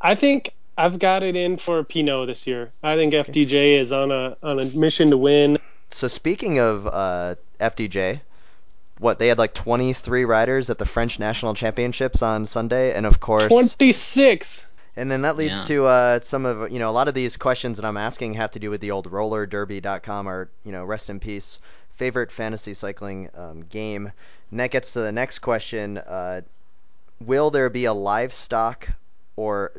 I 0.00 0.14
think 0.14 0.54
I've 0.78 0.98
got 0.98 1.22
it 1.22 1.34
in 1.34 1.56
for 1.56 1.82
Pinot 1.82 2.28
this 2.28 2.46
year. 2.46 2.70
I 2.82 2.96
think 2.96 3.14
FDJ 3.14 3.80
is 3.80 3.90
on 3.92 4.12
a 4.12 4.36
on 4.42 4.60
a 4.60 4.64
mission 4.66 5.10
to 5.10 5.16
win. 5.16 5.58
So 5.90 6.06
speaking 6.06 6.58
of 6.58 6.86
uh, 6.86 7.34
FDJ, 7.60 8.20
what 8.98 9.18
they 9.18 9.28
had 9.28 9.38
like 9.38 9.52
23 9.54 10.24
riders 10.24 10.70
at 10.70 10.78
the 10.78 10.84
French 10.86 11.18
National 11.18 11.54
Championships 11.54 12.22
on 12.22 12.46
Sunday, 12.46 12.94
and 12.94 13.04
of 13.06 13.20
course, 13.20 13.48
Twenty 13.48 13.92
six. 13.92 14.64
and 14.96 15.10
then 15.10 15.22
that 15.22 15.36
leads 15.36 15.60
Yeah. 15.60 15.66
to 15.66 15.84
uh, 15.86 16.20
some 16.20 16.46
of 16.46 16.72
you 16.72 16.78
know 16.78 16.88
a 16.90 16.92
lot 16.92 17.08
of 17.08 17.14
these 17.14 17.36
questions 17.36 17.76
that 17.78 17.84
I'm 17.86 17.96
asking 17.98 18.34
have 18.34 18.50
to 18.52 18.58
do 18.58 18.70
with 18.70 18.80
the 18.80 18.90
old 18.92 19.10
RollerDerby.com 19.10 20.28
or 20.28 20.48
you 20.64 20.72
know 20.72 20.84
rest 20.84 21.10
in 21.10 21.20
peace 21.20 21.60
favorite 21.96 22.30
fantasy 22.30 22.74
cycling 22.74 23.30
um, 23.34 23.62
game. 23.70 24.12
And 24.50 24.60
that 24.60 24.70
gets 24.70 24.92
to 24.92 25.00
the 25.00 25.12
next 25.12 25.40
question: 25.40 25.98
uh, 25.98 26.42
Will 27.20 27.50
there 27.50 27.68
be 27.70 27.84
a 27.86 27.92
livestock 27.94 28.88
or 29.36 29.72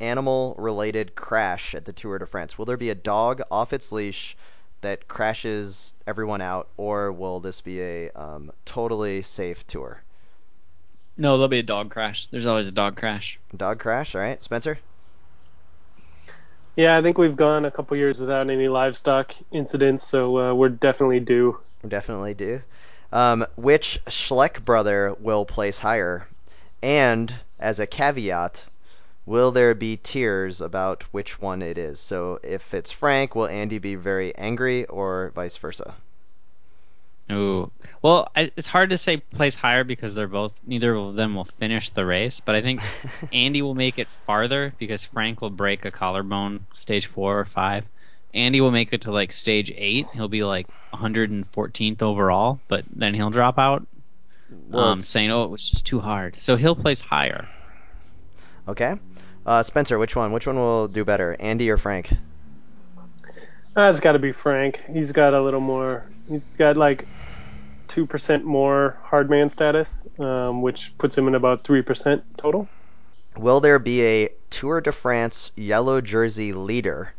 animal 0.00 0.54
related 0.58 1.14
crash 1.14 1.74
at 1.74 1.84
the 1.84 1.92
Tour 1.92 2.18
de 2.18 2.26
France? 2.26 2.58
Will 2.58 2.64
there 2.64 2.76
be 2.76 2.90
a 2.90 2.94
dog 2.94 3.42
off 3.50 3.72
its 3.72 3.92
leash 3.92 4.36
that 4.84 5.08
crashes 5.08 5.94
everyone 6.06 6.40
out, 6.40 6.68
or 6.76 7.10
will 7.12 7.40
this 7.40 7.60
be 7.60 7.80
a 7.80 8.10
um, 8.10 8.52
totally 8.64 9.22
safe 9.22 9.66
tour? 9.66 10.02
No, 11.16 11.36
there'll 11.36 11.48
be 11.48 11.60
a 11.60 11.62
dog 11.62 11.90
crash. 11.90 12.26
There's 12.30 12.46
always 12.46 12.66
a 12.66 12.72
dog 12.72 12.96
crash. 12.96 13.38
Dog 13.56 13.78
crash, 13.78 14.14
all 14.14 14.20
right, 14.20 14.42
Spencer? 14.42 14.78
Yeah, 16.76 16.96
I 16.96 17.02
think 17.02 17.18
we've 17.18 17.36
gone 17.36 17.64
a 17.64 17.70
couple 17.70 17.96
years 17.96 18.18
without 18.18 18.50
any 18.50 18.68
livestock 18.68 19.32
incidents, 19.52 20.06
so 20.06 20.38
uh, 20.38 20.54
we're 20.54 20.70
definitely 20.70 21.20
due. 21.20 21.58
We 21.82 21.88
definitely 21.88 22.34
do. 22.34 22.62
Um, 23.12 23.46
which 23.56 24.00
Schleck 24.06 24.64
brother 24.64 25.14
will 25.20 25.44
place 25.44 25.78
higher? 25.78 26.26
And 26.82 27.32
as 27.60 27.78
a 27.78 27.86
caveat, 27.86 28.66
will 29.26 29.50
there 29.50 29.74
be 29.74 29.96
tears 29.96 30.60
about 30.60 31.02
which 31.12 31.40
one 31.40 31.62
it 31.62 31.78
is? 31.78 32.00
So 32.00 32.38
if 32.42 32.74
it's 32.74 32.92
Frank, 32.92 33.34
will 33.34 33.46
Andy 33.46 33.78
be 33.78 33.94
very 33.94 34.34
angry 34.36 34.84
or 34.86 35.32
vice 35.34 35.56
versa? 35.56 35.94
Ooh. 37.32 37.70
Well, 38.02 38.28
I, 38.36 38.50
it's 38.56 38.68
hard 38.68 38.90
to 38.90 38.98
say 38.98 39.16
place 39.16 39.54
higher 39.54 39.82
because 39.82 40.14
they're 40.14 40.28
both 40.28 40.52
neither 40.66 40.94
of 40.94 41.14
them 41.14 41.34
will 41.34 41.46
finish 41.46 41.88
the 41.90 42.04
race, 42.04 42.40
but 42.40 42.54
I 42.54 42.60
think 42.60 42.82
Andy 43.32 43.62
will 43.62 43.74
make 43.74 43.98
it 43.98 44.10
farther 44.10 44.74
because 44.78 45.04
Frank 45.04 45.40
will 45.40 45.50
break 45.50 45.84
a 45.84 45.90
collarbone 45.90 46.66
stage 46.74 47.06
4 47.06 47.40
or 47.40 47.44
5. 47.46 47.84
Andy 48.34 48.60
will 48.60 48.72
make 48.72 48.92
it 48.92 49.02
to 49.02 49.12
like 49.12 49.32
stage 49.32 49.72
8. 49.74 50.06
He'll 50.12 50.28
be 50.28 50.44
like 50.44 50.66
114th 50.92 52.02
overall, 52.02 52.60
but 52.68 52.84
then 52.94 53.14
he'll 53.14 53.30
drop 53.30 53.58
out. 53.58 53.86
Well, 54.68 54.84
um, 54.84 55.00
saying, 55.00 55.30
"Oh, 55.30 55.44
it 55.44 55.50
was 55.50 55.68
just 55.68 55.86
too 55.86 56.00
hard." 56.00 56.36
So 56.40 56.56
he'll 56.56 56.76
place 56.76 57.00
higher. 57.00 57.48
Okay. 58.68 58.98
Uh, 59.46 59.62
Spencer, 59.62 59.98
which 59.98 60.16
one? 60.16 60.32
Which 60.32 60.46
one 60.46 60.56
will 60.56 60.88
do 60.88 61.04
better, 61.04 61.36
Andy 61.38 61.68
or 61.68 61.76
Frank? 61.76 62.12
Uh, 63.76 63.88
it's 63.90 64.00
got 64.00 64.12
to 64.12 64.18
be 64.18 64.32
Frank. 64.32 64.82
He's 64.90 65.12
got 65.12 65.34
a 65.34 65.40
little 65.42 65.60
more. 65.60 66.06
He's 66.28 66.44
got 66.44 66.76
like 66.76 67.06
two 67.88 68.06
percent 68.06 68.44
more 68.44 68.96
hardman 69.02 69.50
status, 69.50 70.04
um, 70.18 70.62
which 70.62 70.96
puts 70.96 71.18
him 71.18 71.28
in 71.28 71.34
about 71.34 71.64
three 71.64 71.82
percent 71.82 72.24
total. 72.38 72.68
Will 73.36 73.60
there 73.60 73.78
be 73.78 74.02
a 74.02 74.28
Tour 74.48 74.80
de 74.80 74.92
France 74.92 75.50
yellow 75.56 76.00
jersey 76.00 76.52
leader 76.52 77.12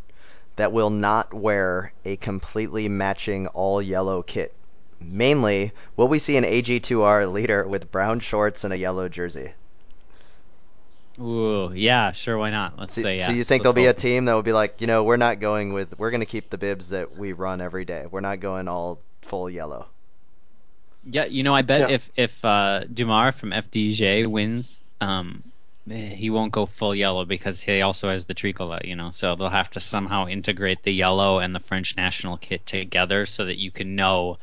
that 0.55 0.71
will 0.71 0.89
not 0.89 1.33
wear 1.33 1.91
a 2.05 2.15
completely 2.15 2.87
matching 2.87 3.47
all 3.47 3.81
yellow 3.81 4.23
kit? 4.23 4.53
Mainly, 4.99 5.73
will 5.97 6.07
we 6.07 6.19
see 6.19 6.37
an 6.37 6.45
AG2R 6.45 7.31
leader 7.31 7.67
with 7.67 7.91
brown 7.91 8.21
shorts 8.21 8.63
and 8.63 8.73
a 8.73 8.77
yellow 8.77 9.09
jersey? 9.09 9.53
Ooh, 11.19 11.71
yeah, 11.73 12.11
sure, 12.13 12.37
why 12.37 12.51
not? 12.51 12.77
Let's 12.77 12.93
So, 12.93 13.01
say 13.01 13.17
yes. 13.17 13.25
so 13.25 13.31
you 13.31 13.43
think 13.43 13.61
Let's 13.61 13.63
there'll 13.63 13.73
be 13.73 13.85
a 13.87 13.93
team 13.93 14.25
that 14.25 14.33
will 14.33 14.41
be 14.43 14.53
like, 14.53 14.81
you 14.81 14.87
know, 14.87 15.03
we're 15.03 15.17
not 15.17 15.39
going 15.39 15.73
with, 15.73 15.97
we're 15.97 16.11
going 16.11 16.21
to 16.21 16.25
keep 16.25 16.49
the 16.49 16.57
bibs 16.57 16.89
that 16.89 17.15
we 17.15 17.33
run 17.33 17.61
every 17.61 17.85
day. 17.85 18.05
We're 18.09 18.21
not 18.21 18.39
going 18.39 18.67
all 18.67 19.03
full 19.21 19.49
yellow. 19.49 19.87
Yeah, 21.03 21.25
you 21.25 21.43
know, 21.43 21.53
I 21.53 21.61
bet 21.61 21.83
Yeah. 21.83 21.87
if 21.87 22.09
if 22.15 22.43
uh, 22.43 22.83
Démare 22.91 23.33
from 23.33 23.53
FDJ 23.53 24.25
wins, 24.25 24.83
um, 25.01 25.43
eh, 25.89 26.09
he 26.15 26.29
won't 26.31 26.51
go 26.51 26.65
full 26.65 26.95
yellow 26.95 27.25
because 27.25 27.61
he 27.61 27.81
also 27.81 28.09
has 28.09 28.25
the 28.25 28.33
tricolor. 28.33 28.81
You 28.83 28.95
know, 28.95 29.11
so 29.11 29.35
they'll 29.35 29.49
have 29.49 29.69
to 29.71 29.79
somehow 29.79 30.27
integrate 30.27 30.83
the 30.83 30.91
yellow 30.93 31.39
and 31.39 31.53
the 31.55 31.59
French 31.59 31.95
national 31.95 32.37
kit 32.37 32.65
together 32.65 33.25
so 33.27 33.45
that 33.45 33.59
you 33.59 33.71
can 33.71 33.95
know, 33.95 34.37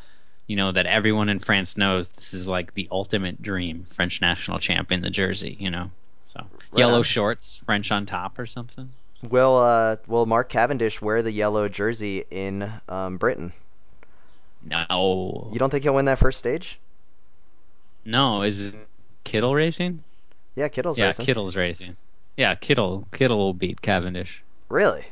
you 0.47 0.57
know, 0.57 0.71
that 0.73 0.87
everyone 0.87 1.29
in 1.29 1.41
France 1.41 1.77
knows 1.77 2.09
this 2.09 2.33
is 2.35 2.47
like 2.49 2.75
the 2.75 2.89
ultimate 2.93 3.43
dream 3.43 3.85
French 3.85 4.21
national 4.21 4.59
champ 4.61 4.93
in 4.93 5.01
the 5.03 5.11
jersey. 5.11 5.57
You 5.59 5.71
know, 5.71 5.91
so 6.33 6.47
yellow 6.75 6.99
on. 6.99 7.03
shorts, 7.03 7.57
French 7.65 7.91
on 7.93 8.07
top 8.07 8.39
or 8.39 8.47
something. 8.47 8.91
Will 9.29 9.57
uh, 9.57 9.97
will 10.07 10.27
Mark 10.27 10.49
Cavendish 10.49 11.01
wear 11.03 11.23
the 11.23 11.31
yellow 11.31 11.69
jersey 11.69 12.25
in 12.31 12.73
um, 12.89 13.17
Britain? 13.19 13.53
No, 14.65 15.51
You 15.53 15.59
don't 15.59 15.71
think 15.71 15.83
he'll 15.85 15.95
win 15.95 16.05
that 16.07 16.19
first 16.19 16.39
stage? 16.39 16.79
no, 18.05 18.43
is 18.43 18.69
it 18.69 18.75
Kittel 19.25 19.55
racing? 19.55 20.03
Yeah, 20.57 20.69
Kittel's 20.69 20.99
racing. 20.99 21.03
yeah, 21.03 21.07
racing. 21.09 21.27
Kittel's 21.27 21.57
racing. 21.57 21.97
Yeah, 22.37 22.55
Kittel 22.55 23.07
Kittel 23.09 23.37
will 23.37 23.55
beat 23.55 23.81
Cavendish. 23.83 24.43
Really? 24.69 25.05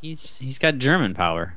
He's 0.00 0.36
he's 0.38 0.58
got 0.58 0.76
German 0.78 1.14
power. 1.14 1.54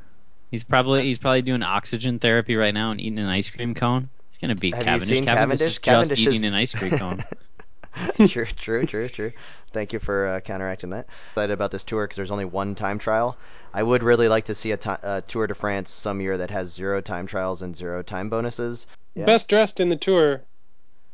He's 0.51 0.63
probably 0.63 1.03
he's 1.03 1.17
probably 1.17 1.41
doing 1.41 1.63
oxygen 1.63 2.19
therapy 2.19 2.55
right 2.55 2.73
now 2.73 2.91
and 2.91 2.99
eating 3.01 3.19
an 3.19 3.27
ice 3.27 3.49
cream 3.49 3.73
cone. 3.75 4.09
He's 4.29 4.37
gonna 4.37 4.55
beat 4.55 4.73
Have 4.75 4.83
Cavendish. 4.85 5.17
seen 5.17 5.25
Cavendish, 5.25 5.35
Cavendish? 5.37 5.61
is 5.61 5.73
just 5.73 5.81
Cavendish 5.81 6.19
eating 6.27 6.45
an 6.45 6.53
ice 6.53 6.73
cream 6.73 6.97
cone. 6.97 7.23
true, 8.27 8.45
true, 8.45 8.85
true, 8.85 9.09
true. 9.09 9.31
Thank 9.71 9.93
you 9.93 9.99
for 9.99 10.27
uh, 10.27 10.39
counteracting 10.39 10.89
that. 10.91 11.07
Excited 11.31 11.53
about 11.53 11.71
this 11.71 11.83
tour 11.83 12.05
because 12.05 12.15
there's 12.17 12.31
only 12.31 12.45
one 12.45 12.75
time 12.75 12.99
trial. 12.99 13.37
I 13.73 13.83
would 13.83 14.03
really 14.03 14.27
like 14.29 14.45
to 14.45 14.55
see 14.55 14.71
a 14.71 14.77
ti- 14.77 14.89
uh, 15.03 15.21
Tour 15.27 15.47
de 15.47 15.55
France 15.55 15.89
some 15.89 16.21
year 16.21 16.37
that 16.37 16.49
has 16.49 16.71
zero 16.73 17.01
time 17.01 17.27
trials 17.27 17.61
and 17.61 17.75
zero 17.75 18.01
time 18.03 18.29
bonuses. 18.29 18.87
Yeah. 19.15 19.25
Best 19.25 19.49
dressed 19.49 19.79
in 19.79 19.89
the 19.89 19.95
tour, 19.97 20.41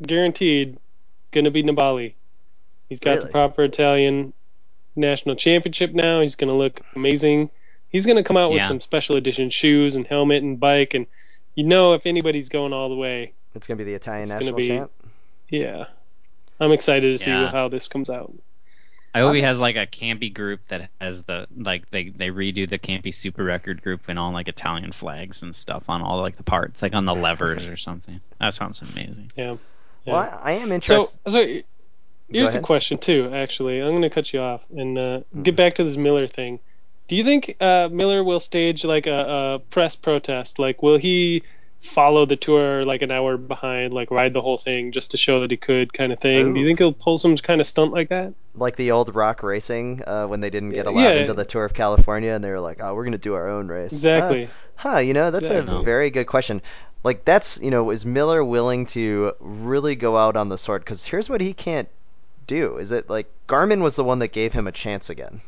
guaranteed, 0.01 0.77
gonna 1.31 1.51
be 1.51 1.63
Nibali. 1.63 2.13
He's 2.89 2.99
got 2.99 3.11
Really? 3.11 3.25
the 3.25 3.31
proper 3.31 3.63
Italian 3.63 4.33
national 4.95 5.35
championship 5.35 5.93
now. 5.93 6.21
He's 6.21 6.35
gonna 6.35 6.55
look 6.57 6.81
amazing. 6.95 7.49
He's 7.89 8.05
gonna 8.05 8.23
come 8.23 8.37
out 8.37 8.51
with 8.51 8.59
Yeah. 8.61 8.67
some 8.67 8.81
special 8.81 9.15
edition 9.15 9.49
shoes 9.49 9.95
and 9.95 10.05
helmet 10.05 10.43
and 10.43 10.59
bike, 10.59 10.93
and 10.93 11.07
you 11.55 11.63
know 11.63 11.93
if 11.93 12.05
anybody's 12.05 12.49
going 12.49 12.73
all 12.73 12.89
the 12.89 12.95
way, 12.95 13.33
It's 13.55 13.67
gonna 13.67 13.77
be 13.77 13.83
the 13.83 13.93
Italian 13.95 14.23
It's 14.23 14.31
national 14.31 14.55
be- 14.55 14.67
champ. 14.67 14.91
yeah. 15.49 15.85
I'm 16.61 16.71
excited 16.71 17.17
to 17.17 17.23
see 17.23 17.29
Yeah. 17.31 17.51
how 17.51 17.67
this 17.67 17.87
comes 17.89 18.09
out. 18.09 18.33
I 19.13 19.19
hope 19.19 19.35
he 19.35 19.41
has 19.41 19.59
like 19.59 19.75
a 19.75 19.85
campy 19.85 20.33
group 20.33 20.61
that 20.69 20.89
has 21.01 21.23
the 21.23 21.45
like 21.57 21.89
they 21.91 22.07
they 22.09 22.29
redo 22.29 22.69
the 22.69 22.79
campy 22.79 23.13
super 23.13 23.43
record 23.43 23.81
group 23.81 24.03
and 24.07 24.17
all 24.17 24.31
like 24.31 24.47
Italian 24.47 24.93
flags 24.93 25.41
and 25.43 25.53
stuff 25.53 25.89
on 25.89 26.01
all 26.01 26.21
like 26.21 26.37
the 26.37 26.43
parts, 26.43 26.81
like 26.81 26.93
on 26.95 27.03
the 27.03 27.13
levers 27.13 27.67
or 27.67 27.75
something. 27.75 28.21
That 28.39 28.53
sounds 28.53 28.81
amazing. 28.81 29.31
Yeah. 29.35 29.57
Well, 30.05 30.15
I, 30.15 30.39
I 30.43 30.51
am 30.53 30.71
interested. 30.71 31.19
so 31.27 31.45
here's 32.29 32.55
a 32.55 32.61
question 32.61 32.99
too. 32.99 33.29
Actually, 33.33 33.81
I'm 33.81 33.89
going 33.89 34.01
to 34.03 34.09
cut 34.09 34.31
you 34.31 34.39
off 34.39 34.65
and 34.69 34.97
uh, 34.97 35.19
Mm. 35.35 35.43
get 35.43 35.55
back 35.57 35.75
to 35.75 35.83
this 35.83 35.97
Millar 35.97 36.27
thing. 36.27 36.59
Do 37.09 37.17
you 37.17 37.25
think 37.25 37.57
uh, 37.59 37.89
Millar 37.91 38.23
will 38.23 38.39
stage 38.39 38.85
like 38.85 39.07
a, 39.07 39.55
a 39.55 39.59
press 39.59 39.97
protest? 39.97 40.57
Like, 40.57 40.81
will 40.81 40.97
he 40.97 41.43
follow 41.81 42.25
the 42.25 42.35
tour 42.35 42.83
like 42.85 43.01
an 43.01 43.11
hour 43.11 43.37
behind, 43.37 43.91
like 43.93 44.11
ride 44.11 44.33
the 44.33 44.41
whole 44.41 44.57
thing 44.57 44.91
just 44.91 45.11
to 45.11 45.17
show 45.17 45.39
that 45.41 45.51
he 45.51 45.57
could, 45.57 45.91
kind 45.93 46.11
of 46.13 46.19
thing? 46.19 46.53
Do 46.53 46.59
you 46.59 46.65
think 46.67 46.79
he'll 46.79 46.93
pull 46.93 47.17
some 47.17 47.35
kind 47.37 47.59
of 47.59 47.67
stunt 47.67 47.91
like 47.91 48.09
that? 48.09 48.33
like 48.53 48.75
the 48.75 48.91
old 48.91 49.15
Rock 49.15 49.43
Racing 49.43 50.03
uh, 50.05 50.27
when 50.27 50.41
they 50.41 50.49
didn't 50.49 50.71
get 50.71 50.85
Yeah, 50.85 50.91
allowed 50.91 51.13
yeah. 51.15 51.21
into 51.21 51.33
the 51.33 51.45
Tour 51.45 51.63
of 51.65 51.73
California, 51.73 52.31
and 52.33 52.43
they 52.43 52.49
were 52.51 52.59
like, 52.59 52.79
"Oh, 52.81 52.93
we're 52.93 53.05
gonna 53.05 53.17
do 53.17 53.33
our 53.33 53.47
own 53.47 53.67
race." 53.69 53.93
Exactly. 53.93 54.45
Uh, 54.45 54.47
huh? 54.75 54.97
You 54.99 55.13
know, 55.13 55.31
that's 55.31 55.47
a 55.47 55.81
very 55.83 56.09
good 56.09 56.27
question. 56.27 56.61
Like, 57.03 57.23
that's 57.25 57.59
you 57.61 57.71
know, 57.71 57.89
is 57.91 58.05
Millar 58.05 58.43
willing 58.43 58.85
to 58.87 59.31
really 59.39 59.95
go 59.95 60.17
out 60.17 60.35
on 60.35 60.49
the 60.49 60.57
sword? 60.57 60.81
Because 60.83 61.05
here's 61.05 61.29
what 61.29 61.39
he 61.41 61.53
can't 61.53 61.87
do: 62.45 62.77
is 62.77 62.91
it 62.91 63.09
like 63.09 63.27
Garmin 63.47 63.81
was 63.81 63.95
the 63.95 64.03
one 64.03 64.19
that 64.19 64.33
gave 64.33 64.51
him 64.51 64.67
a 64.67 64.71
chance 64.73 65.09
again, 65.09 65.39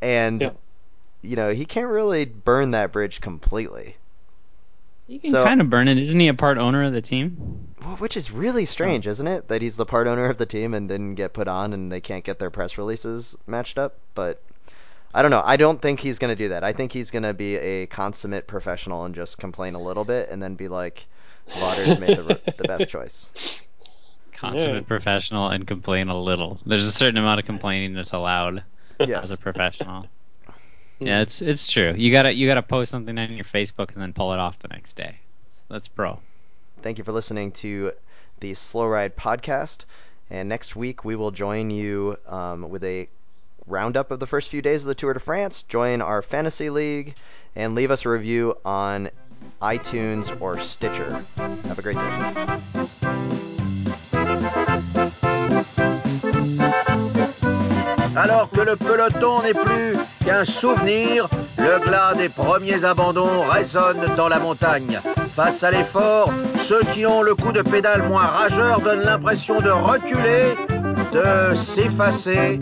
and 0.00 0.40
Yeah. 0.40 0.50
you 1.22 1.34
know, 1.36 1.50
he 1.52 1.64
can't 1.66 1.88
really 1.88 2.24
burn 2.24 2.70
that 2.70 2.92
bridge 2.92 3.20
completely. 3.20 3.96
He 5.08 5.18
can 5.18 5.30
So- 5.30 5.42
kind 5.44 5.60
of 5.60 5.68
burn 5.70 5.88
it. 5.88 5.98
Isn't 5.98 6.20
he 6.20 6.28
a 6.28 6.34
part 6.34 6.58
owner 6.58 6.84
of 6.84 6.92
the 6.92 7.00
team? 7.00 7.66
Well, 7.84 7.96
Which 7.96 8.16
is 8.16 8.30
really 8.30 8.64
strange, 8.66 9.06
isn't 9.06 9.26
it? 9.26 9.48
That 9.48 9.62
he's 9.62 9.76
the 9.76 9.86
part 9.86 10.06
owner 10.06 10.26
of 10.26 10.36
the 10.38 10.46
team 10.46 10.74
and 10.74 10.88
didn't 10.88 11.14
get 11.14 11.32
put 11.32 11.48
on, 11.48 11.72
and 11.72 11.90
they 11.90 12.00
can't 12.00 12.22
get 12.24 12.38
their 12.38 12.50
press 12.50 12.76
releases 12.78 13.36
matched 13.46 13.78
up. 13.78 13.94
But 14.14 14.42
I 15.14 15.22
don't 15.22 15.30
know. 15.30 15.42
I 15.44 15.56
don't 15.56 15.80
think 15.80 15.98
he's 16.00 16.18
going 16.18 16.30
to 16.36 16.36
do 16.36 16.50
that. 16.50 16.62
I 16.62 16.72
think 16.74 16.92
he's 16.92 17.10
going 17.10 17.22
to 17.22 17.32
be 17.32 17.56
a 17.56 17.86
consummate 17.86 18.46
professional 18.46 19.04
and 19.06 19.14
just 19.14 19.38
complain 19.38 19.74
a 19.74 19.80
little 19.80 20.04
bit, 20.04 20.28
and 20.30 20.42
then 20.42 20.54
be 20.54 20.68
like, 20.68 21.06
"Vaughters 21.58 21.98
made 21.98 22.18
the, 22.18 22.38
the 22.58 22.64
best 22.68 22.88
choice." 22.90 23.64
Consummate 24.34 24.82
Yeah. 24.82 24.86
professional 24.86 25.48
and 25.48 25.66
complain 25.66 26.08
a 26.08 26.16
little. 26.20 26.60
There's 26.66 26.84
a 26.84 26.92
certain 26.92 27.16
amount 27.16 27.40
of 27.40 27.46
complaining 27.46 27.94
that's 27.94 28.12
allowed 28.12 28.62
Yes. 29.00 29.24
as 29.24 29.30
a 29.32 29.36
professional. 29.38 30.06
Yeah, 31.00 31.20
it's 31.20 31.42
it's 31.42 31.68
true. 31.68 31.94
You 31.96 32.10
gotta 32.10 32.34
you 32.34 32.48
gotta 32.48 32.62
post 32.62 32.90
something 32.90 33.16
on 33.18 33.32
your 33.32 33.44
Facebook 33.44 33.92
and 33.92 34.02
then 34.02 34.12
pull 34.12 34.32
it 34.32 34.38
off 34.38 34.58
the 34.58 34.68
next 34.68 34.94
day. 34.96 35.16
That's, 35.68 35.86
pro. 35.86 36.18
Thank 36.82 36.96
you 36.96 37.04
for 37.04 37.12
listening 37.12 37.52
to 37.52 37.92
the 38.40 38.54
Slow 38.54 38.86
Ride 38.86 39.16
podcast. 39.16 39.84
And 40.30 40.48
next 40.48 40.76
week 40.76 41.04
we 41.04 41.14
will 41.14 41.30
join 41.30 41.70
you 41.70 42.16
um, 42.26 42.68
with 42.70 42.84
a 42.84 43.08
roundup 43.66 44.10
of 44.10 44.20
the 44.20 44.26
first 44.26 44.48
few 44.48 44.62
days 44.62 44.84
of 44.84 44.88
the 44.88 44.94
Tour 44.94 45.12
de 45.12 45.20
France. 45.20 45.62
Join 45.64 46.00
our 46.00 46.22
fantasy 46.22 46.70
league 46.70 47.16
and 47.54 47.74
leave 47.74 47.90
us 47.90 48.04
a 48.04 48.08
review 48.08 48.56
on 48.64 49.10
iTunes 49.60 50.40
or 50.40 50.58
Stitcher. 50.58 51.22
Have 51.36 51.78
a 51.78 51.82
great 51.82 51.96
day. 51.96 52.88
Alors 58.20 58.50
que 58.50 58.60
le 58.60 58.74
peloton 58.74 59.42
n'est 59.42 59.54
plus 59.54 59.96
qu'un 60.24 60.44
souvenir, 60.44 61.28
le 61.56 61.78
glas 61.84 62.14
des 62.14 62.28
premiers 62.28 62.84
abandons 62.84 63.42
résonne 63.48 64.04
dans 64.16 64.28
la 64.28 64.40
montagne. 64.40 64.98
Face 65.36 65.62
à 65.62 65.70
l'effort, 65.70 66.30
ceux 66.56 66.82
qui 66.92 67.06
ont 67.06 67.22
le 67.22 67.36
coup 67.36 67.52
de 67.52 67.62
pédale 67.62 68.02
moins 68.08 68.26
rageur 68.26 68.80
donnent 68.80 69.04
l'impression 69.04 69.60
de 69.60 69.70
reculer, 69.70 70.56
de 71.12 71.54
s'effacer, 71.54 72.58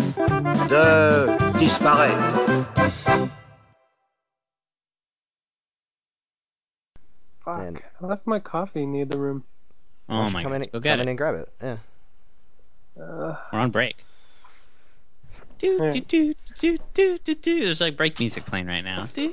de 0.69 1.59
disparaître. 1.59 2.35
Fuck. 7.45 7.59
And- 7.61 7.79
I 8.03 8.07
left 8.07 8.27
my 8.27 8.41
coffee 8.41 8.85
near 8.85 9.07
the 9.07 9.17
room. 9.19 9.45
Why 10.07 10.15
Oh 10.15 10.19
don't 10.19 10.27
you 10.29 10.33
my 10.35 10.43
come 10.43 10.53
god, 10.53 10.57
in, 10.63 10.63
go 10.65 10.71
come 10.73 10.83
get 10.83 10.99
in 11.01 11.09
it. 11.09 11.11
and 11.13 11.19
grab 11.19 11.35
it. 11.37 11.49
Yeah. 11.63 11.77
Uh, 13.01 13.37
We're 13.53 13.59
on 13.61 13.71
break. 13.71 14.05
do 15.59 16.35
do 16.55 16.79
do. 17.19 17.37
There's 17.43 17.81
like 17.81 17.97
break 17.97 18.19
music 18.19 18.47
playing 18.47 18.67
right 18.67 18.83
now. 18.83 19.07
Timmy's 19.07 19.33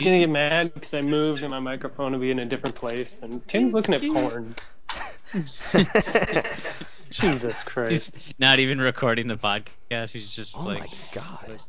gonna 0.00 0.22
get 0.22 0.30
mad 0.30 0.72
because 0.74 0.94
I 0.94 1.02
moved 1.02 1.42
and 1.42 1.50
my 1.50 1.60
microphone 1.60 2.12
will 2.12 2.20
be 2.20 2.30
in 2.30 2.38
a 2.38 2.46
different 2.46 2.76
place. 2.76 3.18
And 3.22 3.46
Tim's 3.48 3.72
looking 3.72 3.94
at 3.94 4.02
porn. 4.02 4.54
Jesus 7.10 7.62
Christ! 7.62 8.16
Not 8.38 8.58
even 8.58 8.80
recording 8.80 9.26
the 9.26 9.36
podcast. 9.36 10.10
He's 10.10 10.28
just 10.28 10.54
like, 10.54 10.82
oh 10.82 10.86
my 10.86 10.88
god. 11.12 11.60